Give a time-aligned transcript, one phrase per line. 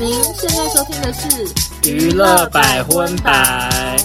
[0.00, 3.96] 您现在收听的是娱乐百分百。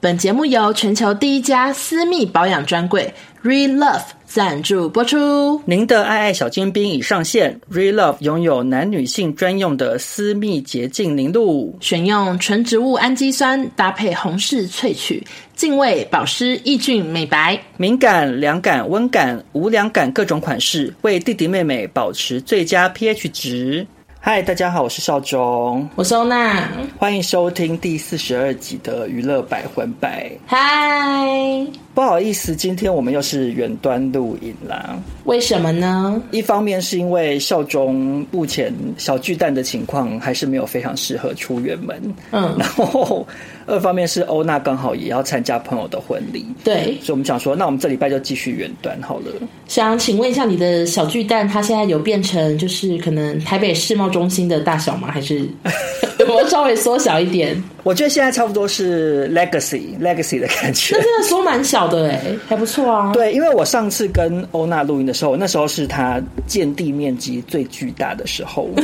[0.00, 4.02] 本节目由全球第一家私密保养专柜 Relove
[4.34, 5.60] 赞助播出。
[5.66, 15.22] 您的爱爱小尖兵已上线，Relove 拥有男女性专用的私密洁净凝露，选用纯植物氨基酸搭配红柿萃取，
[15.54, 23.86] 净味保湿抑菌美白，敏感、凉感、温感、无凉感各种款式，为弟弟妹妹保持最佳 pH 值。
[24.18, 30.30] 嗨，大家好，我是少中，我是欧娜，欢迎收听第四十二集的娱乐百分百。
[30.46, 31.66] 嗨。
[31.94, 34.98] 不好意思，今天我们又是远端录音啦。
[35.24, 36.20] 为什么呢？
[36.30, 43.26] 一方面是因为少中目前小巨蛋的情况还是没有非常适合出远门，嗯，然后
[43.66, 49.26] 二方面是欧娜刚好也要参加朋友的婚礼，对，所以我们想说，那我们这礼拜就继续远端好了。
[49.68, 55.10] 想请问一下，你的小巨蛋它现在有变成就是可能台北世贸中心的大小吗？
[55.12, 55.46] 还是
[56.26, 57.62] 我稍微缩小一点？
[57.84, 63.12] 我觉得现在差不多是 Legacy Legacy 的感觉，那真的缩蛮小的哎，还不错啊。
[63.12, 68.68] 对，因为我上次跟欧娜录音的时候，那时候是她见地面积最巨大的时候。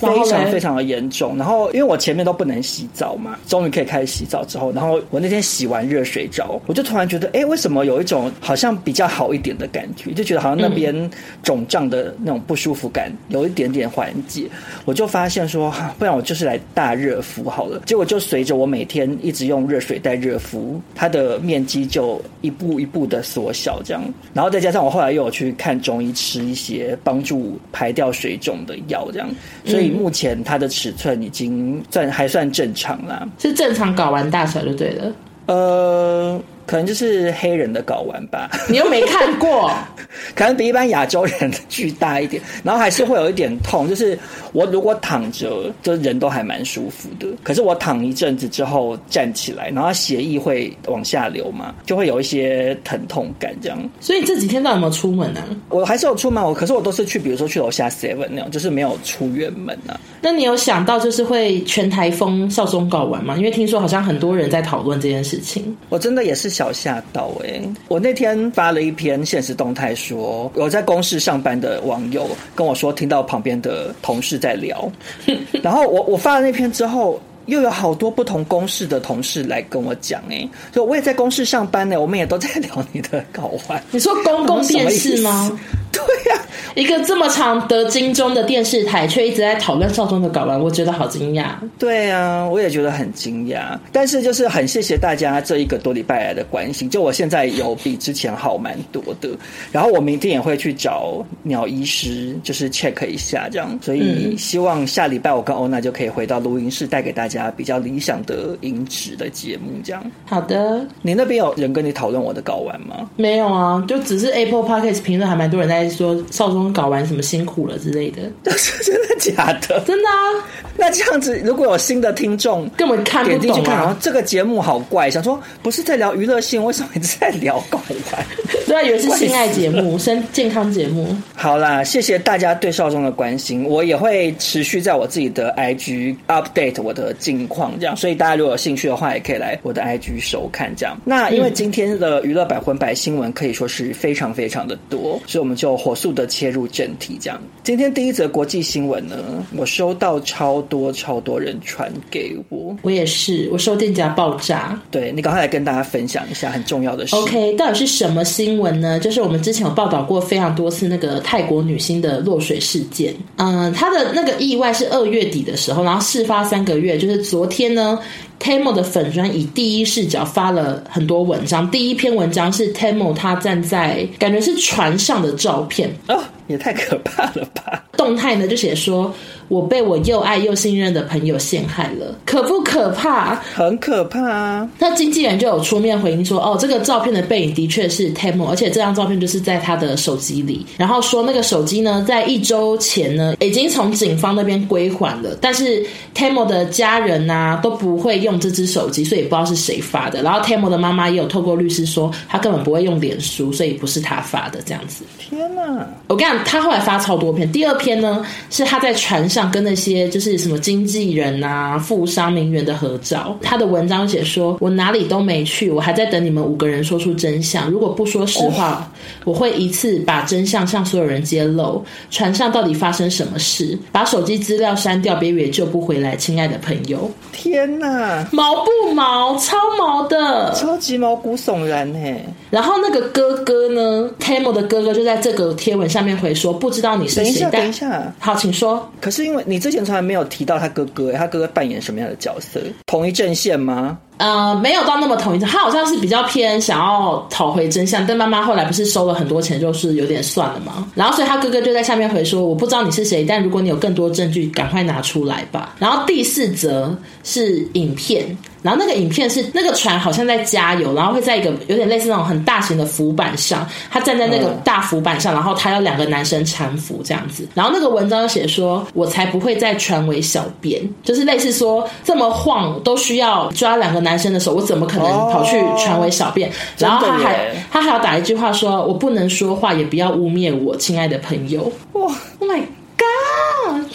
[0.00, 10.12] 非常非常的严重，然后因为我前面都不能洗澡嘛，终于可以开始洗澡之后，然后我那天洗完热水澡，我就突然觉得，哎，为什么有一种好像比较好一点的感觉？
[10.12, 11.10] 就觉得好像那边
[11.42, 14.48] 肿胀的那种不舒服感有一点点缓解，
[14.84, 17.82] 我就发现说，不然我就是来大热敷好了。
[17.84, 29.28] 结果就随着我每天一直用热水袋热敷，它的面积就一步一步的缩小，这样，然后再加上我后来又有去看中医，吃一些帮助排掉水肿的药，这样，
[29.66, 29.89] 所以。
[29.90, 35.12] 目前它的尺寸已经算还算正常啦，是正常搞完大小就对了。
[35.46, 36.40] 呃。
[36.70, 39.72] 可能就是黑人的睾丸吧，你又没看过，
[40.36, 43.88] 可能比一般亚洲人巨大一点，然后还是会有一点痛。
[43.88, 44.16] 就是
[44.52, 47.26] 我如果躺着，就人都还蛮舒服的。
[47.42, 53.90] 可是我躺一阵子之后站起来，然后血液会往下流嘛，就会有一些疼痛感这样。
[53.98, 55.50] 所以这几天到底有没有出门呢、啊？
[55.70, 59.98] 我还是有出门，我可是我都是去，比如说去楼下 seven 那种，就是没有出远门啊。
[60.22, 63.36] 那你有想到就是会全台风少中睾丸吗？
[63.36, 65.76] 因为听说好像很多人在讨论这件事情。
[65.88, 66.59] 我真的也是。
[66.60, 67.72] 小吓到哎、欸！
[67.88, 74.92] 我那天发了一篇现实动态，说我在公司上班的网友跟我说，听到旁边的同事在聊，
[75.62, 83.82] 然后我我发了那篇之后，又有好多不同公司的同事来跟我讲哎、欸，说我也在公司上班呢、欸，我们也都在聊你的搞坏。
[83.90, 85.58] 你说公共电视吗？
[86.06, 91.50] 对呀、啊，一个这么长得金钟的电视台，却一直在讨论少中的睾丸，我觉得好惊讶。
[91.78, 93.78] 对呀、啊，我也觉得很惊讶。
[93.92, 99.28] 但是就是很谢谢大家这一个多礼拜来的关心，就我现在有比之前好蛮多的。
[99.70, 103.78] 然后我明天也会去找鸟医师，就是 check 一下这样。
[103.82, 109.70] 所以希望下礼拜我跟欧娜就可以回到录音室，带给大家比较理想的音质的节目。
[109.84, 110.02] 这样。
[110.24, 110.86] 好的。
[111.02, 113.10] 你那边有人跟你讨论我的睾丸吗？
[113.16, 115.89] 没有啊，就只是 Apple Podcast 评论还蛮多人在。
[115.90, 119.80] 说少中搞完什么辛苦了之类的， 真的假的？
[119.86, 120.46] 真的啊！
[120.76, 128.24] 那这样子，如果有新的听众根本看不懂，点进去，然后这个节目好怪，想说不是在聊娱乐性，为什么一直在聊搞完？
[128.66, 131.14] 对啊，以为是性爱节目、 身健康节目。
[131.34, 137.96] 好啦，谢谢大家对少中的关心，我也会持续在我自己的 IG update 我的近况，这样。
[137.96, 140.96] 所以大家如果有兴趣的话，也可以来我的 IG 收看，这样。
[141.04, 147.40] 那因为今天的娱乐百分百新闻可以说是非常非常的多，所以我们就火速的切入正题，这样。
[147.62, 149.16] 今天第一则国际新闻呢，
[149.56, 154.80] 我收到超多超多人传给我，我也是，我收店家爆炸。
[154.90, 157.16] 对，你赶快来跟大家分享一下很重要的事。
[157.16, 158.98] OK，到底是什么新闻呢？
[158.98, 163.14] 就是我们之前有报道过非常多次那个泰国女星的落水事件。
[163.36, 167.98] 嗯，她的那个意外是二月底的时候，然后事发三个月，就是昨天呢。
[168.40, 177.84] Tamo 的粉专以第一视角发了很多文章，第一篇文章是 Temo 他站在感觉是船上的照片，哦，也太可怕了吧！
[177.92, 179.14] 动态呢就写说。
[179.50, 183.34] 我被我又爱又信任的朋友陷害了，可不可怕？
[183.54, 184.68] 很可怕啊！
[184.78, 190.64] 那经纪人就有出面回应说：“哦，这个照片的背影的确是 Tamo，而且这张照片就是在他的手机里。
[190.78, 200.22] 然后说那个手机呢，在一周前呢，已经从警方那边归还了，但是 Tamo 的家人呐、啊、都不会用用这只手机，所以也不知道是谁发的。
[200.22, 205.04] 然后 Tamo 的妈妈也有透过律师说，他根本不会用脸书，所以不是他发的这样子。
[205.18, 205.84] 天哪！
[206.06, 207.50] 我跟你讲，他后来发超多篇。
[207.50, 213.38] 第二篇呢，是他在船上跟那些就是什么经纪人啊、富商名媛的合照。
[213.40, 217.70] 他的文章写说：“我哪里都没去，我还在等你们五个人说出真相。
[217.70, 218.82] 如果不说实话，哦、
[219.26, 221.84] 我会一次把真相向所有人揭露。
[222.10, 223.78] 船上到底发生什么事？
[223.92, 229.38] 把手机资料删掉，别以为救不回来，亲爱的朋友。”天哪，毛不毛？
[229.38, 232.24] 超毛的，超级毛骨悚然嘿。
[232.50, 238.90] 然后那个哥哥呢，Tamo 的哥哥就在这个贴文下面回说：“不知道你是谁。”等一下，等一下，好，请说。
[239.00, 242.60] 可是因为你之前从来没有提到他哥哥，他哥哥扮演什么样的角色？
[242.86, 243.96] 同一阵线吗？
[244.16, 250.90] 呃，没有到那么同一阵，他好像是比较偏想要讨回真相，但妈妈后来不是收了很多钱，就是有点算了嘛。
[250.94, 258.36] 然后所以他哥哥就在下面回说：“我不知道你是谁，但如果你有更多证据，赶快拿出来吧。”然后第四则是影片。
[258.62, 267.48] 然后那个影片是那个船好像在加油，然后会在一个有点类似那种很大型的浮板上，他站在那个大浮板上，然后他要两个男生搀扶这样子。
[267.54, 282.62] 然后那个文章写说：“我才不会在船尾小便，就是类似说这么晃都需要抓两个男生的手，我怎么可能跑去船尾小便？”然后他还他还要打一句话说：“我不能说话，也不要污蔑我，亲爱的朋友。”哇，Oh my
[282.96, 283.86] God！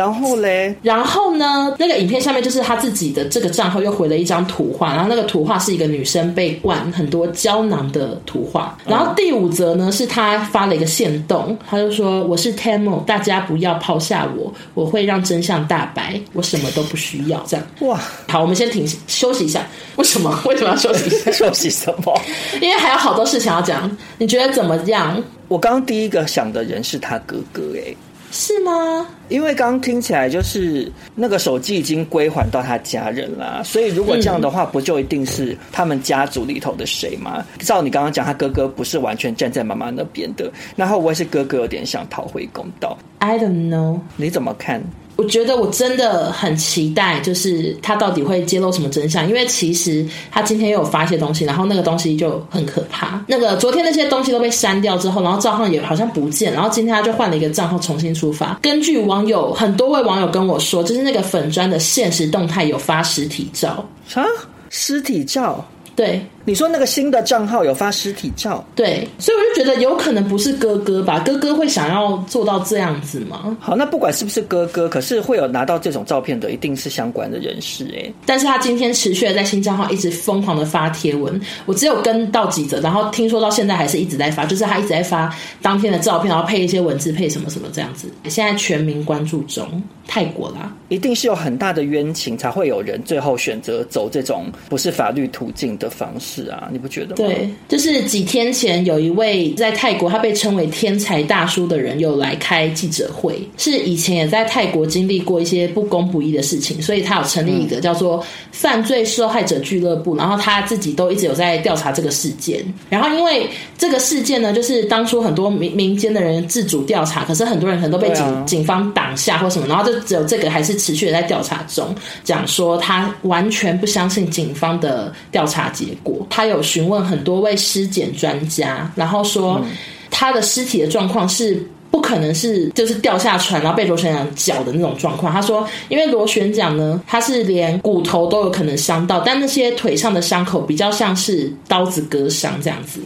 [0.00, 1.76] 然后嘞，然后呢？
[1.78, 8.78] 那个影片下面就是他自己的这个账号又回了一张图画，然后那个图画是一个女生被灌很多胶囊的图画。
[8.86, 19.66] 然后第五则呢，是他发了一个线动，他就说：“我是 Tamo，大家不要抛下我，我会让真相大白，我什么都不需要。”这样哇，好，我们先停休息一下。
[19.96, 20.34] 为什么？
[20.46, 21.10] 为什么要休息？
[21.30, 22.18] 休息什么？
[22.62, 23.94] 因为还有好多事情要讲。
[24.16, 25.22] 你觉得怎么样？
[25.48, 27.94] 我刚刚第一个想的人是他哥哥，哎。
[28.30, 29.06] 是吗？
[29.28, 37.44] 因为刚刚听起来就是那个手机已经归还到他家人啦，所以如果这样的话，不就一定是他们家族里头的谁吗？
[37.58, 44.82] 照你刚刚讲，他哥哥不是完全站在妈妈那边的，那会不会是哥哥有点想讨回公道？I don't know，你怎么看？
[45.20, 49.28] 我觉得我真的很期待，就是他到底会揭露什么真相？
[49.28, 53.22] 因为其实他今天又有发一些东西，然后那个东西就很可怕。
[53.28, 58.58] 那个昨天那些东西都被删掉之后，然后账号也好像不见，然后今天他就换了一个账号重新出发。
[58.62, 64.24] 根据网友很多位网友跟我说，就是那个粉砖的现实动态有发实体照啥，
[64.70, 65.62] 实体照。
[65.94, 71.20] 对，你说那个新的账号有发实体照，对，所以我就觉得有可能不是哥哥吧？
[71.20, 73.56] 哥哥会想要做到这样子吗？
[73.60, 78.12] 好，那不管是不是哥哥，可是会有拿到这种照片的，一定是相关的人士哎。
[78.26, 85.32] 但是他今天持续的在新账号一直疯狂的发贴文，我只有跟到几则，然后听说到现在还是一直在发，就是他一直在发
[85.62, 88.08] 当天的照片，然后配一些文字，配什么什么这样子。
[88.24, 89.80] 现在全民关注中。
[90.12, 96.68] 泰国啦，一定是有很大的冤情，才会有人最后选择走这种不是法律途径的方式啊！
[96.72, 97.14] 你不觉得吗？
[97.16, 112.60] 对，就是几天前有一位在泰国，他被称为天才大叔的人，有来开记者会，是以前也在泰国经历过一些不公不义的事情，所以他有成立一个叫做犯罪受害者俱乐部，然后他自己都一直有在调查这个事件。
[112.88, 113.48] 然后因为
[113.78, 120.00] 这个事件呢，就是当初很多民民间的人自主调查，可是很多人可能都被警、啊、警方挡下或什么，然后就。
[120.00, 121.94] 只有这个还是持续的在调查中，
[122.24, 126.19] 讲说他完全不相信警方的调查结果。
[126.28, 129.64] 他有询问很多位尸检专家，然后说
[130.10, 135.32] 他的尸体的状况是不可能是就是掉下船然后被螺旋桨绞的那种状况。
[135.32, 143.00] 他说，因为螺旋桨呢，它是连骨头都有可能伤到，但那些腿上的伤口比较像是刀子割伤这样子。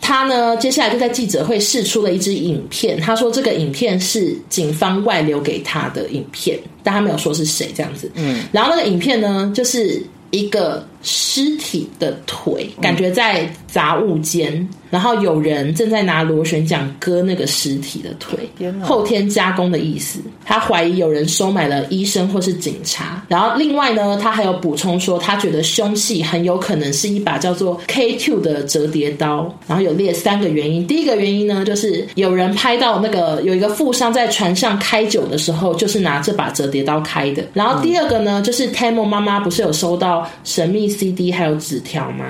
[0.00, 3.00] 他呢，接下来就在记者会试出了一支影片。
[3.00, 8.10] 他说这个影片是警方外流给他的影片，但他没有说是谁这样子。
[8.14, 14.68] 嗯，然后那个影片呢，就是一个尸体的腿，感觉在杂物间。
[14.90, 18.38] 然后有人正在拿螺旋桨割那个尸体的腿，
[18.82, 20.20] 后天加工的意思。
[20.44, 23.24] 他怀疑有人收买了医生或是警察。
[23.28, 29.52] 然后另外呢，他还有补充说，他觉得凶器很有可能是一把叫做 K2 的折叠刀。
[29.66, 30.86] 然后有列三个原因。
[30.86, 37.42] 第一个原因呢，就是有人拍到那个有一个富商在船上开酒的时候，就是拿这把折叠刀开的。
[37.52, 42.24] 然后第二个呢，就是 Tamo 妈妈不是有收到神秘 CD 还有纸条吗？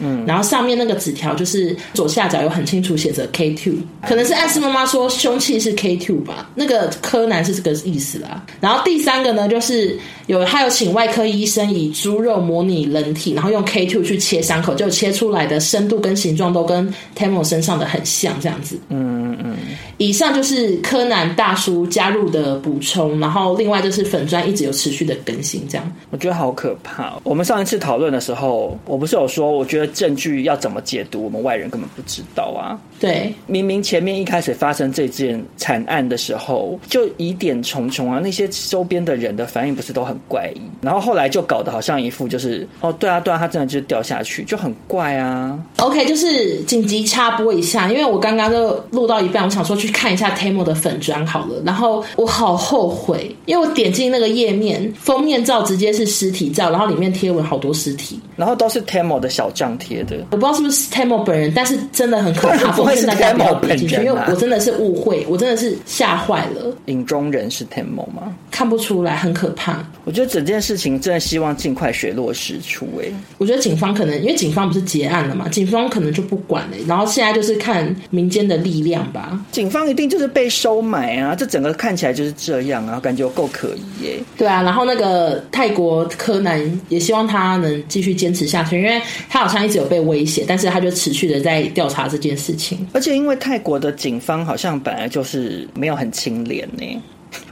[0.00, 6.50] 嗯，然后上面那个纸条就是左下角有很清楚写着 K two，可能是暗示妈妈说凶器是 K two 吧。
[6.54, 8.44] 那个柯南是这个意思啦。
[8.60, 18.78] 然后第三个呢，就是有他有请外科医生以猪肉模拟人体，然后用 K two 去切伤口，就切出来的深度跟形状都跟 Tamo 身上的很像，这样子。
[18.88, 19.36] 嗯。
[19.42, 19.56] 嗯。
[19.98, 27.14] 以上就是柯南大叔加入的补充，然后另外就是粉砖一直有持续的更新，这样我觉得好可怕。
[27.24, 32.78] 我们上一次讨论的时候，我不是有说，我觉得证据要怎么解读，我们外人根本不知道啊。
[33.00, 45.58] 对，明明前面一开始发生这件惨案的时候就疑点重重啊，那些周边的人的反应不是都很怪异，然后后来就搞得好像一副就是哦，对啊，对啊，他真的就掉下去，就很怪啊。
[45.78, 62.72] OK，就是紧急插播一下，因为我刚刚就录到一半，我想说去看一下 Tamo 的粉砖好了，然后我好后悔，因为我点进那个页面，封面照直接是尸体照，然后里面贴文好多尸体，然后都是 Tamo 的小账贴的，我不知道是不是 Temo 本人，但是真的很可怕。
[62.78, 64.02] 不会是 Temo 本人啊？
[64.02, 66.74] 因为我真的是误会，我真的是吓坏了。
[66.86, 68.34] 影中人是 Temo 吗？
[68.50, 69.84] 看不出来，很可怕。
[70.04, 72.86] 我觉得整件事情真的希望尽快水落石出。
[73.02, 73.06] 哎，
[73.38, 76.76] 我觉得警方可能因为警方不是结案了嘛，警方可能就不管了。
[76.86, 79.38] 然后现在就是看民间的力量吧。
[79.52, 84.18] 警方一定就是被收买啊，这整个看起来就是这样啊，感觉够可疑耶。
[84.36, 92.86] 对啊，然后那个泰国柯南也希望他能继续坚持下去，因为他好像一直有被威胁，但是他就持续的在调查这件事情。
[92.92, 97.02] 而且因为泰国的警方好像本来就是没有很清廉呢。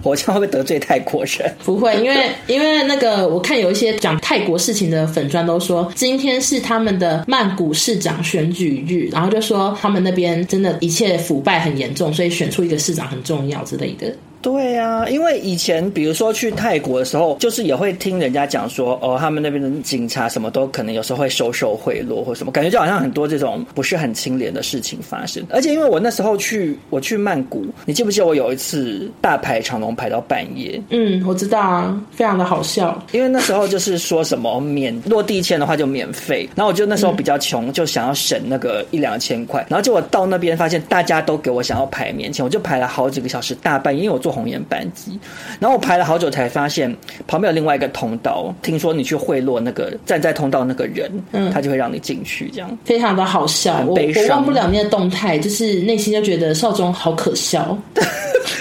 [0.02, 1.52] 我这样会不会得罪泰国人？
[1.62, 14.10] 不会，因为因为那个我看有一些讲泰国事情的粉砖都说，今天是他们的曼谷市长选举日，然后就说他们那边真的一切腐败很严重，所以选出一个市长很重要之类的。
[14.42, 25.44] 对啊，因为以前比如说去泰国的时候，就是也会听人家讲说，哦，他们那边的警察什么都可能有时候会收受贿赂或什么，感觉就好像很多这种不是很清廉的事情发生。
[25.50, 30.80] 而且因为我那时候去，我去曼谷，你记不记得我有一次大排长龙排到半夜？
[30.90, 33.02] 嗯，我知道啊，非常的好笑。
[33.10, 44.35] 因为那时候就是说什么免落地签的话就免费，然后我就那时候比较穷，就想要省那个一两千块，然后结果到那边发现大家都给我想要排免签，我就排了好几个小时，大半夜，因为我坐。
[44.36, 45.18] 红眼班机，
[45.58, 46.94] 然后我排了好久才发现
[47.26, 48.54] 旁边有另外一个通道。
[48.62, 53.82] 听说你去贿赂那个站在通道那个人，嗯，他就会让你进去，这样非常的好笑。
[53.86, 57.76] 我我忘不了那个动态，就是内心就觉得少中好可笑。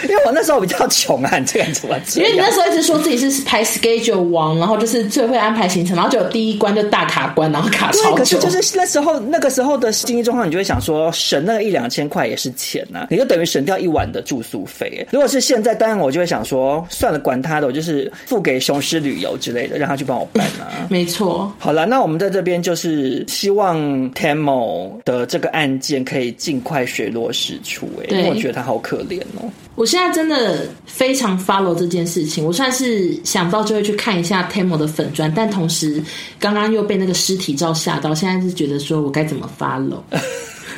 [0.09, 1.99] 因为我那时候比较穷啊，你这样子吧。
[2.15, 8.15] 因为你那时候一直说自己是排 schedule 王，然后就是最会安排行程，然后就有第一关就大卡关，然后卡超久。
[8.15, 15.05] 可是就是那时候那个时候的经济状况，你就会想说省那个一两千块也是钱呐、啊，你就等于省掉一晚的住宿费。
[15.11, 20.87] 如果是现在，当然我就会想说算了，管他的，我就是付给雄狮旅游之类的，让他去帮我办啊。
[20.89, 21.51] 没错。
[21.57, 23.77] 好了，那我们在这边就是希望
[24.13, 27.89] Temo 的这个案件可以尽快水落石出。
[28.01, 29.49] 哎，因为我觉得他好可怜哦。
[29.75, 36.01] 我现在真的非常 follow 这件事情，我算是想到就会去看一下 Temo 的粉砖，但同时
[36.39, 39.99] 刚刚又被那个尸体照吓到，现在是觉得说我该怎么 follow？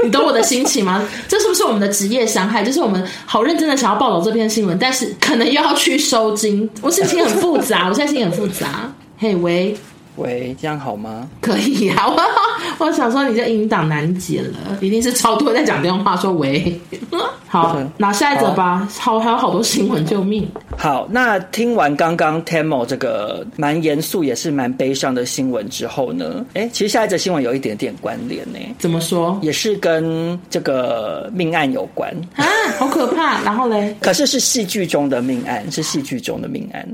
[0.04, 1.04] 你懂我的心情吗？
[1.28, 2.64] 这是不是我们的职业伤害？
[2.64, 8.92] 就是我们好认真的想要报道这篇新闻，但是可能又要去收金，我心情很复杂，我现在心情很复杂。
[9.18, 9.76] 嘿，喂。
[10.18, 11.28] 喂，这样好吗？
[11.42, 12.06] 可以啊，
[12.80, 16.80] 我我想说你这音档难解了，一定是超多人在讲电话说喂。
[17.50, 20.46] 好，那下一则吧，好，还有好多新闻，救命！
[20.78, 28.60] 好，那听完刚刚 Tamo 这个蛮严肃也是蛮悲伤的新闻之后呢，哎，其实下一则新闻有一点点关联呢。
[28.78, 29.40] 怎么说？
[29.42, 32.46] 也是跟这个命案有关啊，
[32.78, 33.42] 好可怕！
[33.44, 33.96] 然后嘞？
[34.02, 36.86] 可是是戏剧中的命案，是戏剧中的命案。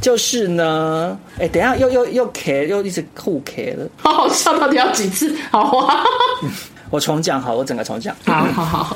[0.00, 5.34] 就是呢，哎、欸，等一下又又又 K，又一直互 K 了， 好好笑，到底要几次？
[5.50, 6.04] 好啊，
[6.90, 8.94] 我重讲，好，我整个重讲，好好好，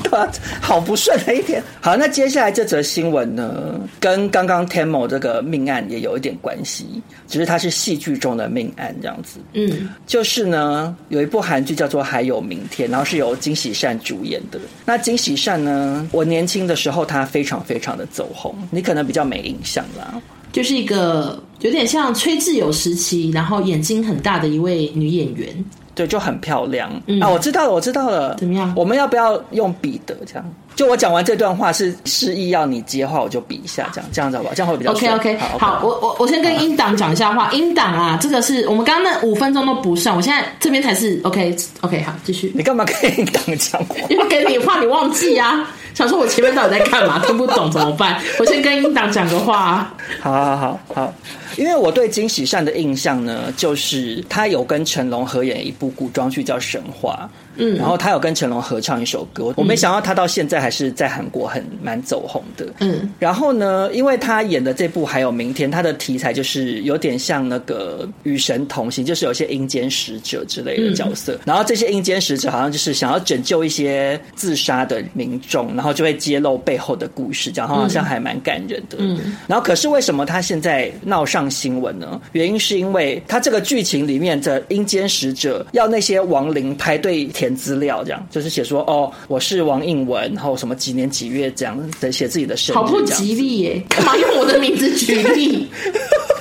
[0.61, 1.63] 好不顺的一天。
[1.81, 9.41] 好，那接下来这则新闻呢，跟刚刚 Temo 这个命案也有一点关系，只是它是戏剧中的命案这样子。
[9.53, 14.59] 嗯，就是呢，有一部韩剧叫做《还有明天》，然后是由金喜善主演的。
[14.87, 20.15] 那金喜善呢，我年轻的时候他非常非常的走红，你可能比较没印象啦。
[20.53, 25.49] 就是一个有点像崔智友时期，然后眼睛很大的一位女演员，
[25.95, 26.91] 对，就很漂亮。
[27.07, 28.35] 嗯、啊，我知道了，我知道了。
[28.37, 28.73] 怎么样？
[28.77, 30.55] 我们要不要用笔的这样？
[30.75, 34.55] 就我讲完这段话是示意要你接话，我就比一下，这样这样子好不好？
[34.55, 35.59] 这样会比较 OK OK 好。
[35.59, 37.51] 好，我我我先跟音档讲一下话。
[37.57, 42.51] 音档啊，这个是我们刚刚那五分钟都不算，我现在这边才是 OK OK 好，继续。
[42.55, 43.95] 你干嘛跟音档讲话？
[44.09, 45.69] 因为给你话你忘记啊。
[45.95, 47.19] 想说我前面到底在干嘛？
[47.27, 48.21] 听不懂怎么办？
[48.39, 49.95] 我先跟英党讲个话啊。
[50.21, 51.15] 好好好好，
[51.57, 57.29] 因为我对金喜善的印象呢，就是他有跟成龙合演一部古装剧叫《神话》。
[57.57, 62.67] 嗯，然后他有跟成龙合唱一首歌，我没想到他到现在还是在韩国很蛮走红的。
[62.81, 71.35] 嗯，然后呢，因为他演的这部还有明天，他的题材就是有点像那个与神同行，就是有些阴间使者之类的角色。
[71.35, 78.97] 嗯、然后这些阴间使者好像就是想要拯救一些自杀的民众，然后就会揭露背后的故事，这样好像还蛮感人的。
[78.99, 82.21] 嗯，然后可是为什么他现在闹上新闻呢？
[82.33, 93.83] 原因是因为他这个剧情里面的阴间使者要那些亡灵排队填资料，这样就是写说哦，我是王应文，然后什么几年几月这样的写自己的生日，好不吉利耶！
[93.89, 95.67] 干嘛用我的名字举例？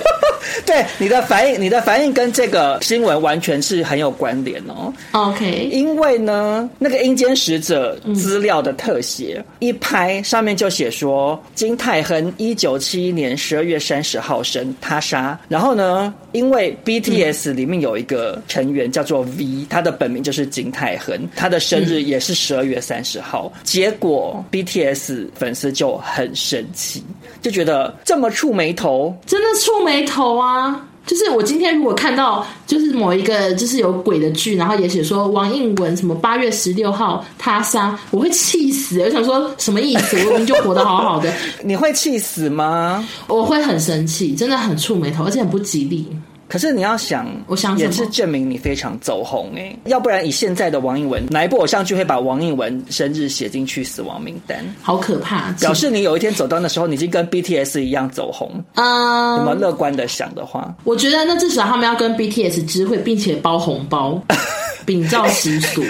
[0.66, 4.92] 对你的反应，你的反应跟这个新闻完全是很有关联哦。
[5.12, 15.38] OK，因为呢，那个阴间使者资料的特写、嗯、一拍，上面就写说金泰亨一九七一年十二月三十号生，他杀。
[15.48, 23.52] 然后呢，因为 BTS 里面有一个成员叫做 V，他的本名就是金泰亨，他的生日也是十二月三十号。
[23.54, 27.02] 嗯、结果 BTS 粉丝就很生气，
[27.40, 30.51] 就觉得这么触眉头，真的触眉头啊！
[30.52, 39.00] 啊，就是我今天如果看到就是某一个就是有鬼的剧，然后也写说王应文什么八月十六号他杀，我会气死。
[39.00, 40.16] 我想说什么意思？
[40.26, 41.32] 我明明就活得好好的，
[41.64, 43.06] 你会气死吗？
[43.26, 46.06] 我会很生气，真的很触眉头，而且很不吉利。
[46.52, 54.58] 可是你要想，我想也是证明你非常走红哎、欸，要不然以现在的王一文，哪一部偶像剧会把王一文生日写进去死亡名单？
[54.82, 55.50] 好可怕！
[55.52, 58.62] 表示你有一天走到那时候，你已经跟 BTS 一样走红。
[58.74, 60.74] 嗯，有没有乐观的想的话？
[60.84, 64.22] 我觉得那至少他们要跟 BTS 知会，并且包红包，
[64.84, 65.82] 秉照习俗。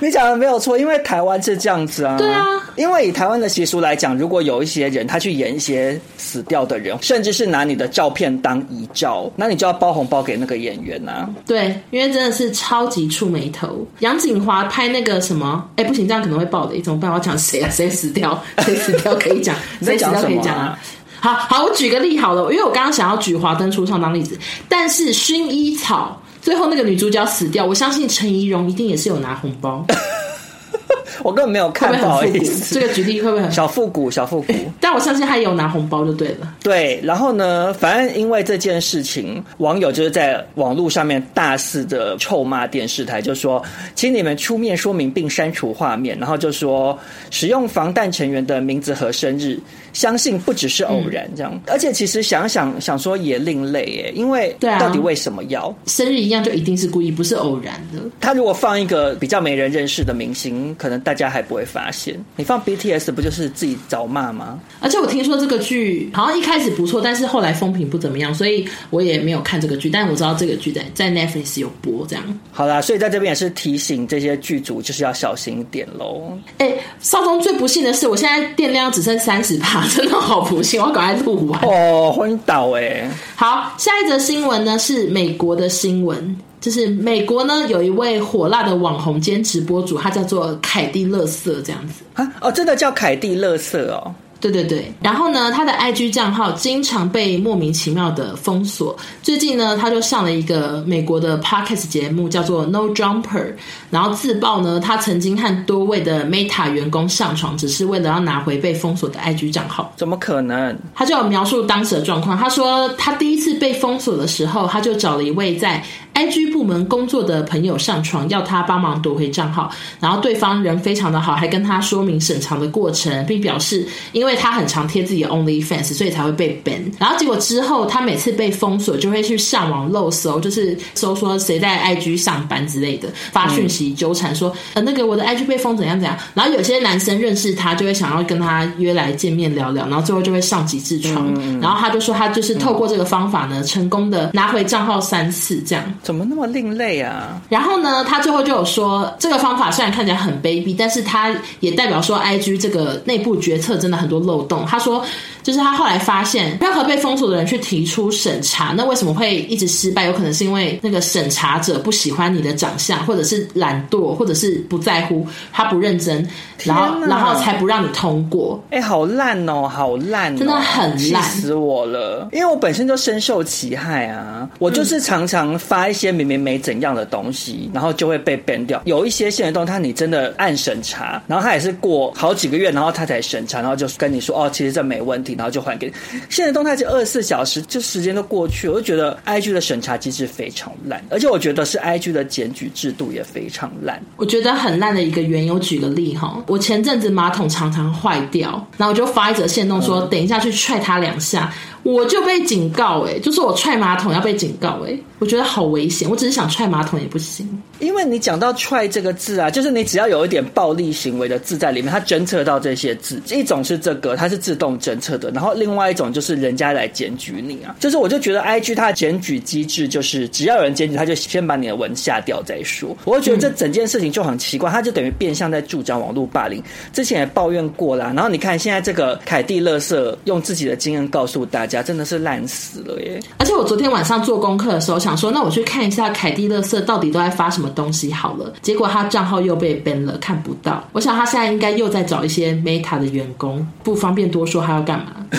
[0.00, 2.16] 你讲的没有错，因为台湾是这样子啊。
[2.18, 2.44] 对啊，
[2.78, 11.28] 因为以台湾的习俗来讲，如果有一些人他去演一些死掉的人，甚至是拿你的照片当遗照，那你就要包红包给那个演员啊。
[11.44, 13.84] 对，因为真的是超级触眉头。
[13.98, 15.68] 杨景华拍那个什么？
[15.76, 17.10] 哎，不行，这样可能会爆雷，怎么办？
[17.10, 17.68] 我要讲谁啊？
[17.68, 18.40] 谁死掉？
[18.60, 19.56] 谁死掉可以讲？
[19.82, 20.78] 谁死掉可以讲啊？
[21.20, 26.20] 好好，我举个例好了，因为我刚刚想要举《华灯初上》当例子，但是薰衣草。
[26.40, 29.84] 最后那个女主角死掉，我相信陈怡蓉一定也是有拿红包。
[31.22, 34.10] 我根本没有看，不好意思，这个举例会不会很小复古？
[34.10, 36.54] 小复古， 但我相信他也有拿红包就对了。
[36.62, 43.62] 对，然后呢，反正因为这件事情，网友就是在网络上面大肆的臭骂电视台，就说
[43.94, 46.98] 请你们出面说明并删除画面，然后就说
[47.30, 49.58] 使用防弹成员的名字和生日，
[49.92, 51.52] 相信不只是偶然这样。
[51.54, 58.00] 嗯、而且其实想想想说也另类耶，因为到底为什么要、啊、生日一样就一定是故意，不是偶然的？
[58.20, 64.60] 他如果放一个比较没人认识的明星，可能大家还不会发现，你放 BTS 不就是自己找骂吗？
[64.80, 69.88] 而且我听说这个剧好像一开始不错，但是后来风评不怎么样，所以我也没有看这个剧。
[69.90, 72.40] 但我知道这个剧在在 Netflix 有播，这样。
[72.52, 76.32] 好啦，所以在这边也是提醒这些剧组就是要小心一点喽。
[76.58, 81.60] 哎，少宗最不幸的是，我现在电量只剩三十帕， 真的好不幸，我要赶快录完。
[81.62, 83.10] 哦，昏倒哎、欸！
[83.36, 86.36] 好，下一则新闻呢是美国的新闻。
[86.60, 92.32] 就是美国呢，有一位火辣的网红兼直播主，他叫做凯蒂乐色，这样子啊？
[92.40, 94.14] 哦，真的叫凯蒂乐色哦。
[94.40, 98.96] 对对对，然后呢，他的 IG 账号经常被莫名其妙的封锁。
[99.20, 103.52] 最近呢，他就上了一个美国的 Podcast 节目，叫做 No Jumper，
[103.90, 109.92] 然后自曝呢，他曾经和多位的 Meta 员工上床，只是为了要拿回被封锁的 IG 账号。
[109.96, 110.78] 怎么可能？
[110.94, 112.38] 他就有描述当时的状况。
[112.38, 115.82] 他说，他第一次被封锁的时候，他就找了一位在
[116.18, 119.70] IG 部门工作的朋友上床，要他帮忙夺回账号。
[120.00, 124.38] 然后对方人非常的好，还跟他说明审查的过程，并表示因为。
[124.38, 126.80] 他很常贴自己的 OnlyFans，所以才会被 ban。
[126.96, 136.16] 然后结果之后，他每次被封锁，就会去上网漏搜，就是搜说谁在 IG 上班之类的，发讯息纠缠说，呃，那个我的 IG 被封怎样怎样。
[136.34, 141.34] 然后有些男生认识他，就会想要跟他约来见面聊聊，然后最后就会上几次床。
[141.60, 145.84] 然后他就说，他就是透过这个方法呢，成功的拿回账号三次，这样。
[146.08, 147.38] 怎么那么另类啊？
[147.50, 154.64] 然后呢，他最后就有说，这个方法虽然看起来很卑鄙，但是他也代表说，IG 这个内部决策真的很多漏洞。
[154.66, 155.04] 他说，
[155.48, 160.04] 就是他后来发现，任何被封锁的人去提出审查，那为什么会一直失败？
[160.04, 166.28] 有可能是因为那个审查者不喜欢你的长相，或者是懒惰，或者是不在乎，他不认真，
[166.64, 168.62] 然后然后才不让你通过。
[168.68, 172.28] 哎、欸，好烂哦，好烂、哦，真的很烂，气死我了！
[172.32, 178.82] 因为我本身就深受其害啊，我就是常常发一些明明没怎样的东西，然后就会被 ban 掉。
[178.84, 184.38] 有一些限动，他你真的按审查，然后他也是过好几个月，然后他才审查，然后就跟你说。
[184.38, 185.92] 哦，其实这没问题，然后就还给你。
[186.28, 194.02] 现在动态是二十四小时，就时间都过去了，我就觉得 IG 的审查机制非常烂，而且我觉得是 IG 的检举制度也非常烂。
[194.16, 201.54] 我觉得很烂的一个原因，我举个例哈，我前阵子马桶常常坏掉，然后我就发一则线动说，等一下去踹它两下。
[201.88, 206.08] 我就被警告哎、欸，就是我踹马桶要被警告哎、欸，我觉得好危险。
[206.08, 207.48] 我只是想踹马桶也不行，
[207.78, 213.22] 因为你讲到“踹”这个字啊，就是你只要有一点暴力行为的字在里面，它侦测到这些字。
[213.30, 217.74] 一种是这个，它是自动侦测的，然后另外一种就是人家来检举你啊。
[217.80, 222.94] 就是我就觉得 IG 它的检举机制就是只要有人检举，他就先把你的文下掉再说。
[223.06, 226.62] 我会觉得这整件事情就很奇怪，它就等于变相在助长网络霸凌。
[226.92, 231.77] 之前也抱怨过啦，然后你看现在这个凯蒂乐色用自己的经验告诉大家。
[231.82, 233.20] 真的是烂死了耶！
[233.38, 238.52] 而且我昨天晚上做功课的时候，想说，那我去看一下凯蒂乐色到底都在发什么东西好了。
[238.62, 240.82] 结果他账号又被 ban 了，看不到。
[240.92, 245.12] 我想他现在应该又在找一些 Meta 的员工，不方便多说，他要干嘛？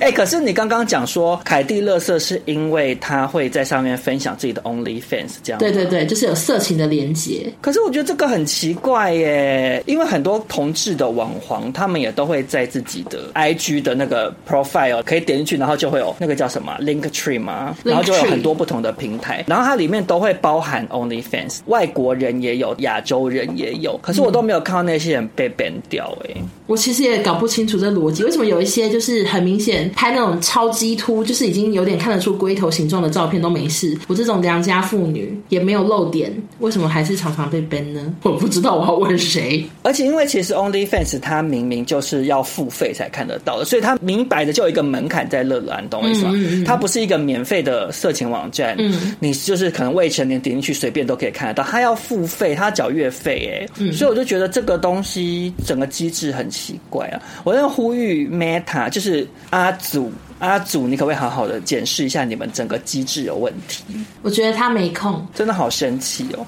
[0.00, 5.58] 哎、欸，可是你刚刚讲说凯蒂乐色是因为他会在上面分享自己的 OnlyFans 这样？
[5.58, 7.52] 对对对，就是有色情的连接。
[7.60, 26.34] 可是我觉得这个很奇怪耶，因为很多同志的网黄，他们也都会在自己的 IG 的那个 profile 可以点进去，然后就会有那个叫什么 Linktree 嘛，然后就有很多不同的平台，然后它里面都会包含 OnlyFans，外国人也有，亚洲人也有，可是我都没有看到那些人被 ban 掉哎。
[26.66, 38.14] 我其实也搞不清楚这逻辑，为什么有一些就是很明显拍那种超级凸，就是已经有点看得出龟头形状的照片都没事，我这种良家妇女也没有露点，为什么还是常常被 ban 呢？
[38.22, 39.64] 我不知道我要问谁。
[39.82, 46.30] 而且因为其实 OnlyFans 它明明就是要付费才看得到的，所以它明摆的就有一个门槛在乐兰，懂我意思吗？
[46.32, 56.54] 嗯嗯嗯，它不是一个免费的色情网站，嗯，你就是可能未成年点进去随便都可以看得到，它要付费，它缴月费，哎，嗯，所以我就觉得这个东西整个机制很。
[56.54, 57.20] 奇怪啊！
[57.42, 63.84] 我在呼吁 Meta，就是阿祖阿祖，你可不可以好好的检视一下你们整个机制有问题？
[64.22, 66.46] 我觉得他没空，真的好生气哦。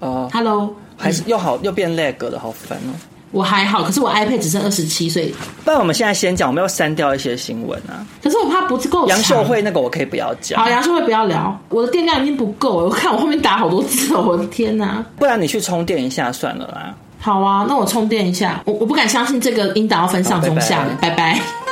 [0.00, 2.92] 呃，Hello，还是又好、嗯、又变 lag 了，好烦哦。
[3.30, 5.34] 我还好，可是我 iPad 只剩二十七岁。
[5.64, 8.06] 不然我们现在先讲，我们要删掉一些新闻啊。
[8.22, 9.08] 可是我怕不够。
[9.08, 10.62] 杨秀慧那个我可以不要讲。
[10.62, 11.58] 好，杨秀慧不要聊。
[11.68, 15.04] 我的电量已经不够了，我看我后面打好多字哦，我的天哪！
[15.16, 16.94] 不然你去充电一下算了啦。
[17.18, 18.62] 好啊，那我充电一下。
[18.66, 21.16] 我我不敢相信这个音档要分上中下的，拜拜。
[21.16, 21.63] 拜拜。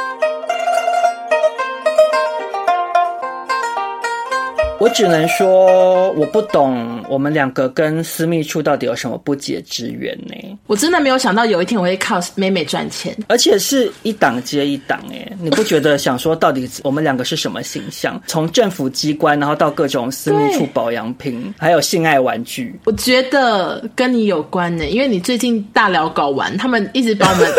[4.83, 10.35] 我只能说，我不懂我们两个跟私密处到底有什么不解之缘呢？
[10.67, 15.33] 我真的没有想到有一天我会靠妹妹赚钱，而且是一档接一档哎！
[15.41, 18.21] 你不觉得想说到底我们两个是什么形象？
[18.27, 27.49] 从政府机关，然后到各种私密处保养品，还有性爱玩具，我觉得跟你有关呢，因为你最近大聊搞完，他们一直把我们。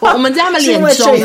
[0.14, 1.16] 我们在他们脸中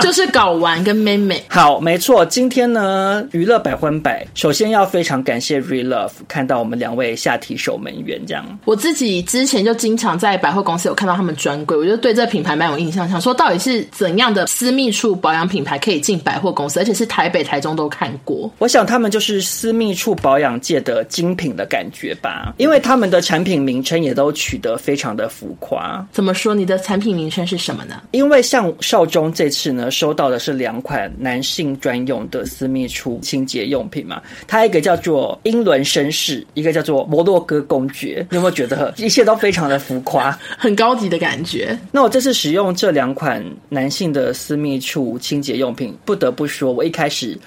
[0.00, 1.42] 就是睾丸跟妹妹。
[1.48, 2.24] 好，没错。
[2.26, 8.44] 今天呢，娱乐百分百，首先要非常感谢 Relove 看到我们两位下体守门员这样。
[8.64, 18.50] 我自己之前就经常在百货公司有看到他们专柜，我就对这品牌蛮有印象，想说到底是怎样的私密处保养品牌可以进百货公司，而且是台北、台中都看过。
[18.58, 26.06] 我想他们就是私密处保养界的精品的感觉吧，因为他们的产品名称也都取得非常的浮夸。
[26.12, 26.54] 怎么说？
[26.54, 28.02] 你的产品名称是什么呢？
[28.12, 38.26] 因为像少中这次呢，收到的是两款男性专用的私密处清洁用品嘛，它一个叫做英伦绅士，一个叫做摩洛哥公爵。
[38.30, 41.78] 你有没有觉得一切都非常的浮夸，很高级的感觉？
[41.92, 47.38] 那我这次使用这两款男性的私密处清洁用品，不得不说，我一开始。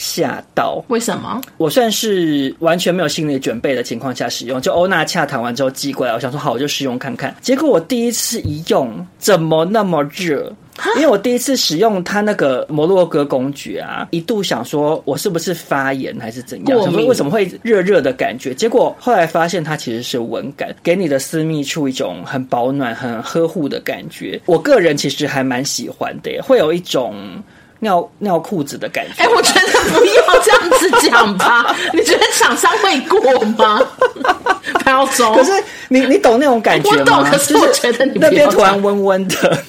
[0.00, 0.82] 吓到！
[0.88, 1.38] 为什么？
[1.58, 7.36] 我算是完全没有心理准备的情况下使用，就欧娜洽谈完之后寄过来，我想说好，我就试用看看。
[7.42, 10.50] 结果我第一次一用，怎么那么热？
[10.96, 16.78] 因为我第一次使用它那个摩洛哥公爵啊，一度想说我是不是发炎还是怎样？
[16.78, 17.06] 过敏？
[17.06, 18.54] 为什么会热热的感觉？
[18.54, 24.40] 结果后来发现它其实是温感，给你的私密处一种很保暖、很呵护的感觉。
[24.46, 27.14] 我个人其实还蛮喜欢的，会有一种。
[27.80, 29.22] 尿尿裤子的感觉。
[29.22, 29.60] 哎、欸，我觉得
[29.98, 31.74] 不要这样子讲吧。
[31.92, 33.80] 你觉得厂商会过吗？
[34.84, 35.34] 不要走。
[35.34, 35.52] 可是
[35.88, 36.96] 你你懂那种感觉吗？
[37.00, 39.62] 我懂，可是我觉得你那边突然温温的。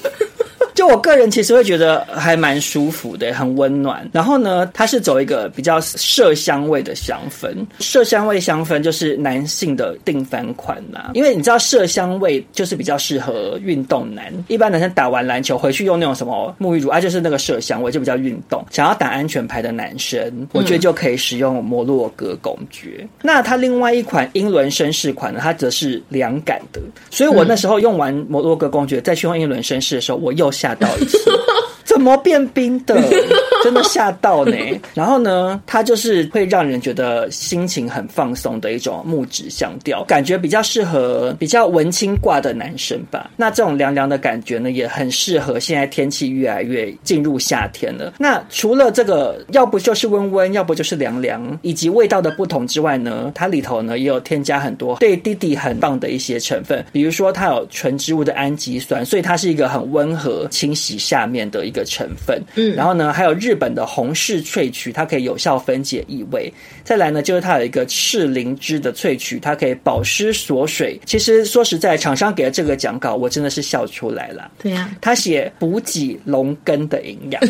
[0.82, 4.04] 就我个人其实会觉得还蛮舒服的，很温暖。
[4.12, 11.12] 然后呢，它是走一个比较麝香味的香氛，麝香味香氛就是男性的定番款啦。
[11.14, 18.64] 因为你知道麝香味就是比较适合运动男，一般男生打完篮球回去用那种什么沐浴乳啊，就是那个麝香味就比较运动。
[18.72, 23.06] 想要打安全牌的男生，我觉得就可以使用摩洛哥公爵。
[23.22, 26.80] 那它另外一款英伦绅士款呢，它则是凉感的。
[27.08, 30.50] 所以我那时候用完摩洛哥公爵再去用英伦绅士的时候，我又。
[30.72, 31.18] 吓到一次，
[32.02, 33.00] 怎么变冰的？
[33.62, 34.56] 真的吓到呢。
[34.92, 43.30] 然后呢，它就是会让人觉得心情很放松的一种木质香调，感觉比较适合比较文青挂的男生吧。
[43.36, 48.14] 那这种凉凉的感觉呢，也很适合现在天气越来越进入夏天了。
[48.18, 62.42] 那除了这个，要不就是温温，要不就是凉凉，以及味道的不同之外呢，它里头呢也有添加很多对弟弟很棒的一些成分，比如说它有纯植物的氨基酸，所以它是一个很温和清洗下面的一个成分。
[62.54, 66.52] 嗯，然后呢，还有日本的红柿萃取，它可以有效分解异味。
[66.82, 70.98] 再来呢，就是它有一个赤灵芝的萃取，它可以保湿锁水。
[71.04, 74.50] 其实说实在，厂商给的这个讲稿，我真的是笑出来了。
[74.62, 77.42] 对呀、啊，他写补给龙根的营养，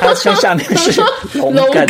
[0.00, 1.02] 它上下面是
[1.38, 1.86] 龙根。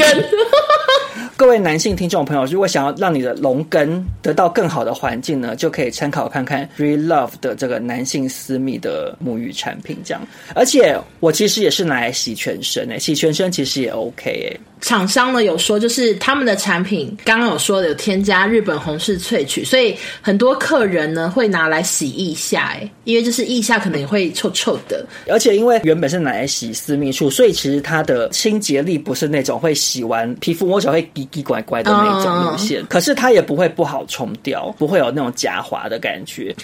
[1.38, 9.96] 各位男性听众朋友，如果想要让你的龙根得到更好的环境呢，就可以参考看看 Relove 的这个男性私密的沐浴产品。
[10.04, 10.20] 这样，
[10.56, 14.60] 而且我其实也是拿来洗全身诶，洗全身其实也 OK 诶。
[14.80, 36.54] 厂商呢有说，就是他们的产品刚刚有说有添加日本红柿萃取，所以很多客人呢会拿来洗腋下，哎，因为就是腋下可能也会臭臭的，而且因为原本是拿来洗私密处，所以其实它的清洁力不是那种会洗完皮肤摸起来会奇奇怪怪的那种路线，可是它也不会不好冲掉，不会有那种假滑的感觉。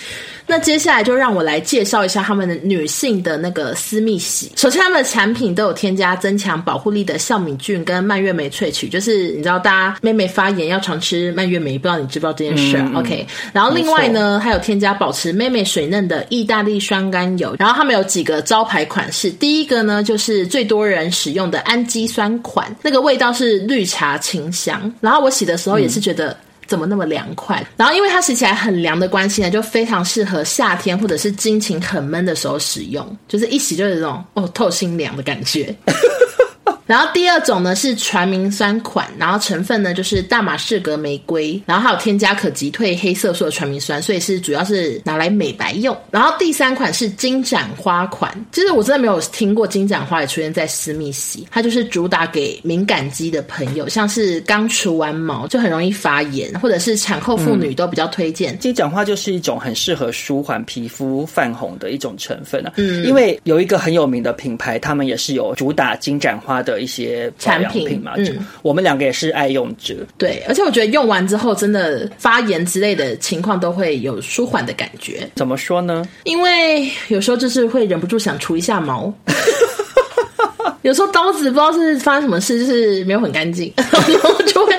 [0.46, 4.53] 那接下来就让我来介绍一下他们的女性的那个私密洗。
[4.57, 13.27] 首先，他们的产品都有添加增强保护力的酵敏菌跟蔓越莓萃取，就是你知道，大家妹妹发炎要常吃蔓越莓，不知道你知不知道这件事、嗯、？OK。
[13.53, 17.57] 然后另外呢，还有添加保持妹妹水嫩的意大利酸甘油。
[17.59, 24.90] 然后他们有几个招牌款式，第一个呢就是最多人使用的氨基酸款，那个味道是绿茶清香。
[25.02, 26.36] 然后我洗的时候也是觉得、嗯。
[26.66, 27.62] 怎么那么凉快？
[27.76, 35.76] 然后因为它洗起来很凉的关系呢，就非常适合夏天或者是心情很闷的时候使用，就是一洗就有这种哦透心凉的感觉。
[36.87, 45.97] 然后第二种呢是传明酸款，然后成分呢就是大马士革玫瑰，然后还有添加可击退黑色素的传明酸，所以是主要是拿来美白用。
[46.11, 58.55] 然后第三款是金盏花款，其实我真的没有听过金盏花也出现在私密洗，它就是主打给敏感肌的朋友，像是刚除完毛就很容易发炎，或者是产后妇女都比较推荐。
[58.55, 66.73] 嗯、金盏花就是一种很适合舒缓皮肤泛红的一种成分啊，嗯，因为有一个很有名的品牌，他们也是有主打金盏花的。
[66.74, 75.28] 的一些产品嘛，嗯，我们两个也是爱用者，对，而且我觉得用完之后，真的发炎之类的情况都会有舒缓的感觉。
[75.34, 76.06] 怎么说呢？
[76.24, 79.12] 因为有时候就是会忍不住想除一下毛。
[80.82, 84.74] 有时候刀子不知道是发生什么事，就是没有很干净， 然后就会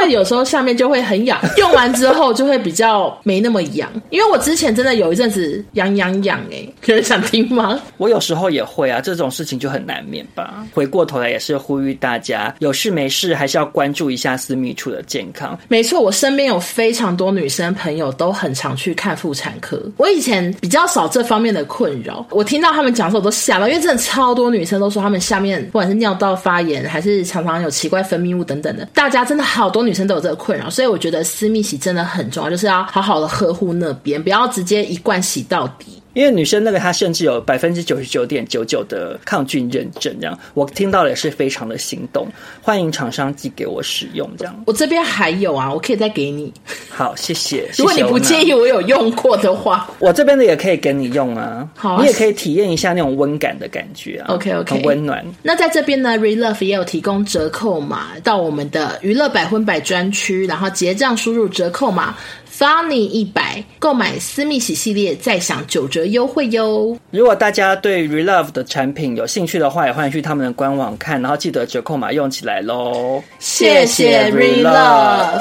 [0.00, 3.90] 就会有时候下面就会很痒， 用完之后就会比较没那么痒。
[4.08, 7.78] 因为我之前真的有一阵子痒痒痒，哎，有人想听吗？
[7.98, 10.64] 我有时候也会啊，这种事情就很难免吧。
[10.72, 15.58] 回过头来也是呼吁大家，有事没事还是要关注一下私密处的健康。
[15.68, 19.78] 没错，我身边有非常多女生朋友都很常去看妇产科。
[19.98, 25.40] 我以前比较少这方面的困扰，我听到他们讲的时候我都吓到，因为真的超多女生都说她们下。
[25.40, 35.99] 面不管是尿道发炎，还是常常有奇怪分泌物等等的，大家真的好多女女生都有这个困扰，所以我觉得私密洗真的很重要，就是要好好的呵护那边，不要直接一罐洗到底。
[36.14, 42.26] 因为女生那个她甚至有百分之九十九点九九的抗菌认证，这样我听到了也是非常的心动。
[42.62, 46.52] 欢迎厂商寄给我使用，这样我这边还有啊，我可以再给你。
[46.88, 47.68] 好，谢谢。
[47.78, 51.68] 如果你不介意我有用过的话，我这边的也可以给你用啊。
[51.76, 54.34] 好啊，你也可以体验一下那种温感的感觉啊。
[54.34, 55.24] OK OK，很温暖。
[55.42, 62.16] 那在这边呢，Relove 也有提供折扣码到我们的娱乐百分百专区，然后结账输入折扣码。
[62.60, 66.94] Funny 一百购买私密洗系列再享九折优惠哟！
[67.10, 73.22] 如果大家对 Relove 的产品有兴趣的话，也欢迎去他们的官网看，然后记得折扣码用起来喽！
[73.38, 75.40] 谢谢 Relove。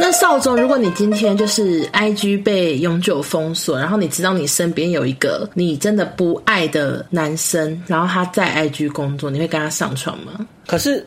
[0.00, 10.46] 那少宗，如果你今天就是 IG 被永久封锁，然后你知道你身边有一个你真的不爱的男生，然后他在 IG 工作，你会跟他上床吗？
[10.66, 11.06] 可是。